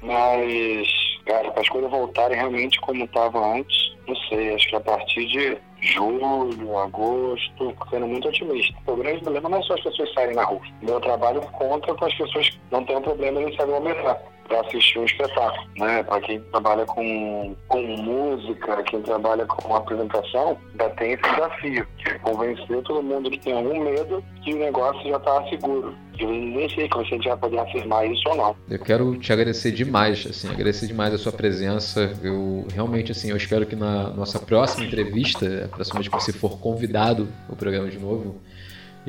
Mas, 0.02 0.88
cara, 1.28 1.50
para 1.50 1.60
as 1.60 1.68
coisas 1.68 1.90
voltarem 1.90 2.36
realmente 2.36 2.80
como 2.80 3.04
estava 3.04 3.54
antes, 3.54 3.94
não 4.06 4.16
sei, 4.16 4.54
acho 4.54 4.68
que 4.68 4.76
a 4.76 4.80
partir 4.80 5.26
de 5.26 5.58
julho, 5.80 6.78
agosto, 6.78 7.76
sendo 7.90 8.06
muito 8.06 8.28
otimista. 8.28 8.74
O 8.86 8.96
grande 8.96 9.20
problema 9.20 9.50
não 9.50 9.58
é 9.58 9.62
só 9.62 9.74
as 9.74 9.82
pessoas 9.82 10.12
saírem 10.14 10.34
na 10.34 10.44
rua. 10.44 10.60
Meu 10.82 10.98
trabalho 11.00 11.42
conta 11.52 11.94
com 11.94 12.04
as 12.04 12.14
pessoas 12.14 12.48
que 12.48 12.58
não 12.72 12.82
têm 12.84 13.00
problema 13.02 13.42
em 13.42 13.54
se 13.54 13.62
aglomerar 13.62 14.18
para 14.48 14.62
assistir 14.62 14.98
um 14.98 15.04
espetáculo, 15.04 15.68
né? 15.76 16.02
Para 16.02 16.20
quem 16.22 16.40
trabalha 16.40 16.86
com, 16.86 17.54
com 17.68 17.82
música, 17.82 18.82
quem 18.84 19.02
trabalha 19.02 19.46
com 19.46 19.76
apresentação, 19.76 20.58
ainda 20.72 20.90
tem 20.96 21.12
esse 21.12 21.22
desafio, 21.22 21.86
que 21.98 22.08
é 22.08 22.18
convencer 22.18 22.82
todo 22.82 23.02
mundo 23.02 23.30
que 23.30 23.38
tem 23.38 23.52
algum 23.52 23.78
medo 23.84 24.24
que 24.42 24.54
o 24.54 24.58
negócio 24.58 25.08
já 25.08 25.16
está 25.16 25.48
seguro. 25.48 25.94
Eu 26.18 26.30
nem 26.30 26.68
sei 26.70 26.88
como 26.88 27.04
a 27.04 27.08
gente 27.08 27.28
vai 27.28 27.36
poder 27.36 27.58
afirmar 27.58 28.06
isso 28.06 28.28
ou 28.28 28.36
não. 28.36 28.56
Eu 28.68 28.78
quero 28.80 29.16
te 29.18 29.32
agradecer 29.32 29.70
demais, 29.70 30.26
assim, 30.26 30.48
agradecer 30.48 30.86
demais 30.86 31.14
a 31.14 31.18
sua 31.18 31.30
presença. 31.30 32.12
Eu 32.22 32.66
realmente, 32.72 33.12
assim, 33.12 33.30
eu 33.30 33.36
espero 33.36 33.66
que 33.66 33.76
na 33.76 34.10
nossa 34.10 34.40
próxima 34.40 34.84
entrevista, 34.84 35.66
a 35.66 35.68
próxima 35.68 36.00
vez 36.00 36.08
que 36.08 36.20
você 36.20 36.32
for 36.32 36.58
convidado 36.58 37.28
ao 37.48 37.54
programa 37.54 37.88
de 37.88 37.98
novo, 37.98 38.40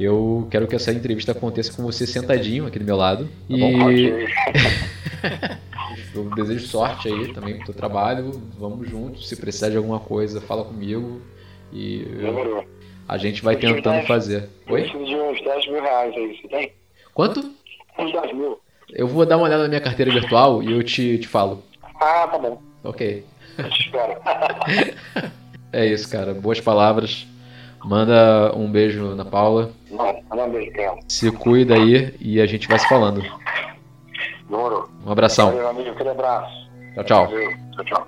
eu 0.04 0.48
quero 0.50 0.68
que 0.68 0.76
essa 0.76 0.92
entrevista 0.92 1.32
aconteça 1.32 1.74
com 1.74 1.84
você 1.84 2.08
sentadinho 2.08 2.66
aqui 2.66 2.80
do 2.80 2.86
meu 2.86 2.96
lado. 2.96 3.26
Tá 3.26 3.92
e 3.92 4.28
eu 6.16 6.24
desejo 6.36 6.66
sorte 6.68 7.08
aí 7.08 7.34
também 7.34 7.58
pro 7.58 7.66
teu 7.66 7.74
trabalho. 7.74 8.32
Vamos 8.58 8.90
juntos. 8.90 9.28
Se 9.28 9.36
precisar 9.36 9.70
de 9.70 9.78
alguma 9.78 10.00
coisa, 10.00 10.40
fala 10.40 10.64
comigo. 10.64 11.22
E 11.74 12.08
eu... 12.20 12.66
a 13.08 13.18
gente 13.18 13.44
vai 13.44 13.56
tentando 13.56 14.06
fazer. 14.06 14.50
Oi? 14.68 14.82
Eu 14.82 14.90
preciso 14.90 15.06
de 15.06 15.16
uns 15.16 15.44
10 15.44 15.68
mil 15.68 15.82
reais 15.82 16.16
aí, 16.16 16.40
você 16.42 16.48
tem? 16.48 16.72
Quanto? 17.14 17.40
Uns 17.98 18.12
10 18.12 18.34
mil. 18.36 18.60
Eu 18.92 19.08
vou 19.08 19.26
dar 19.26 19.38
uma 19.38 19.46
olhada 19.46 19.64
na 19.64 19.70
minha 19.70 19.82
carteira 19.82 20.12
virtual 20.12 20.64
e 20.64 20.72
eu 20.72 20.84
te, 20.84 21.18
te 21.18 21.28
falo. 21.28 21.64
Ah, 21.84 22.28
tá 22.28 22.38
bom. 22.38 22.62
Ok. 22.84 23.24
Eu 23.58 23.70
te 23.70 23.82
espero. 23.82 24.16
é 25.74 25.86
isso, 25.86 26.10
cara. 26.10 26.34
Boas 26.34 26.62
palavras. 26.62 27.28
Manda 27.84 28.54
um 28.56 28.70
beijo 28.70 29.16
na 29.16 29.26
Paula. 29.26 29.72
Se 31.08 31.32
cuida 31.32 31.76
aí 31.76 32.16
e 32.20 32.40
a 32.42 32.46
gente 32.46 32.68
vai 32.68 32.80
se 32.80 32.88
falando. 32.88 33.22
Um 35.06 35.12
abração. 35.12 35.52
Valeu, 35.52 35.70
amigo. 35.70 35.90
Aquele 35.90 36.10
abraço. 36.10 36.70
Tchau, 36.96 37.04
tchau. 37.04 37.26
Valeu. 37.28 37.50
Tchau, 37.72 37.86
tchau. 37.86 38.08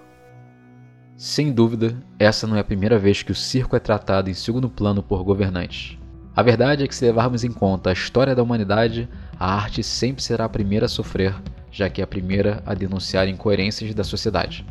Sem 1.16 1.52
dúvida, 1.52 1.96
essa 2.18 2.48
não 2.48 2.56
é 2.56 2.62
a 2.62 2.64
primeira 2.64 2.98
vez 2.98 3.22
que 3.22 3.32
o 3.32 3.36
circo 3.36 3.76
é 3.76 3.80
tratado 3.80 4.30
em 4.30 4.34
segundo 4.34 4.68
plano 4.68 5.04
por 5.04 5.24
governantes. 5.24 5.98
A 6.36 6.42
verdade 6.42 6.84
é 6.84 6.88
que, 6.88 6.96
se 6.96 7.06
levarmos 7.06 7.44
em 7.44 7.52
conta 7.52 7.90
a 7.90 7.94
história 7.94 8.34
da 8.34 8.42
humanidade, 8.42 9.08
a 9.38 9.54
arte 9.54 9.84
sempre 9.84 10.24
será 10.24 10.46
a 10.46 10.50
primeira 10.50 10.88
a 10.88 10.90
sofrer, 10.90 11.36
já 11.72 11.90
que 11.90 12.02
é 12.02 12.04
a 12.04 12.08
primeira 12.08 12.64
a 12.66 12.74
denunciar 12.74 13.28
incoerências 13.28 13.94
da 13.94 14.04
sociedade. 14.04 14.66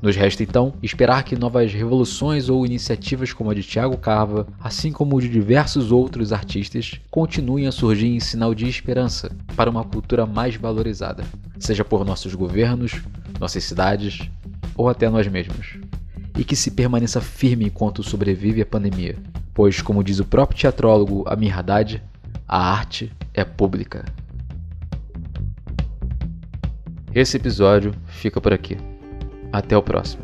Nos 0.00 0.14
resta 0.14 0.42
então 0.42 0.74
esperar 0.82 1.24
que 1.24 1.36
novas 1.36 1.72
revoluções 1.72 2.48
ou 2.50 2.66
iniciativas 2.66 3.32
como 3.32 3.50
a 3.50 3.54
de 3.54 3.62
Tiago 3.62 3.96
Carva, 3.96 4.46
assim 4.60 4.92
como 4.92 5.20
de 5.20 5.28
diversos 5.28 5.90
outros 5.90 6.32
artistas, 6.32 7.00
continuem 7.10 7.66
a 7.66 7.72
surgir 7.72 8.08
em 8.08 8.20
sinal 8.20 8.54
de 8.54 8.68
esperança 8.68 9.34
para 9.56 9.70
uma 9.70 9.84
cultura 9.84 10.26
mais 10.26 10.54
valorizada, 10.54 11.24
seja 11.58 11.84
por 11.84 12.04
nossos 12.04 12.34
governos, 12.34 13.00
nossas 13.40 13.64
cidades 13.64 14.28
ou 14.76 14.88
até 14.88 15.08
nós 15.08 15.26
mesmos. 15.26 15.78
E 16.38 16.44
que 16.44 16.54
se 16.54 16.70
permaneça 16.70 17.20
firme 17.20 17.64
enquanto 17.64 18.02
sobrevive 18.02 18.60
a 18.60 18.66
pandemia, 18.66 19.16
pois, 19.54 19.80
como 19.80 20.04
diz 20.04 20.18
o 20.18 20.24
próprio 20.26 20.60
teatrólogo 20.60 21.24
Amir 21.26 21.58
Haddad, 21.58 22.02
a 22.46 22.70
arte 22.70 23.10
é 23.32 23.42
pública. 23.42 24.04
Esse 27.14 27.38
episódio 27.38 27.94
fica 28.06 28.38
por 28.38 28.52
aqui. 28.52 28.76
Até 29.56 29.74
o 29.74 29.82
próximo. 29.82 30.22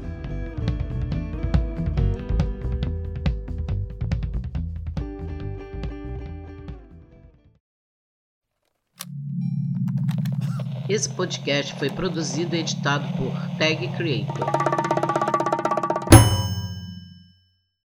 Esse 10.87 11.09
podcast 11.09 11.73
foi 11.79 11.89
produzido 11.89 12.55
e 12.55 12.59
editado 12.61 13.11
por 13.17 13.33
Tag 13.57 13.89
Creator. 13.97 14.92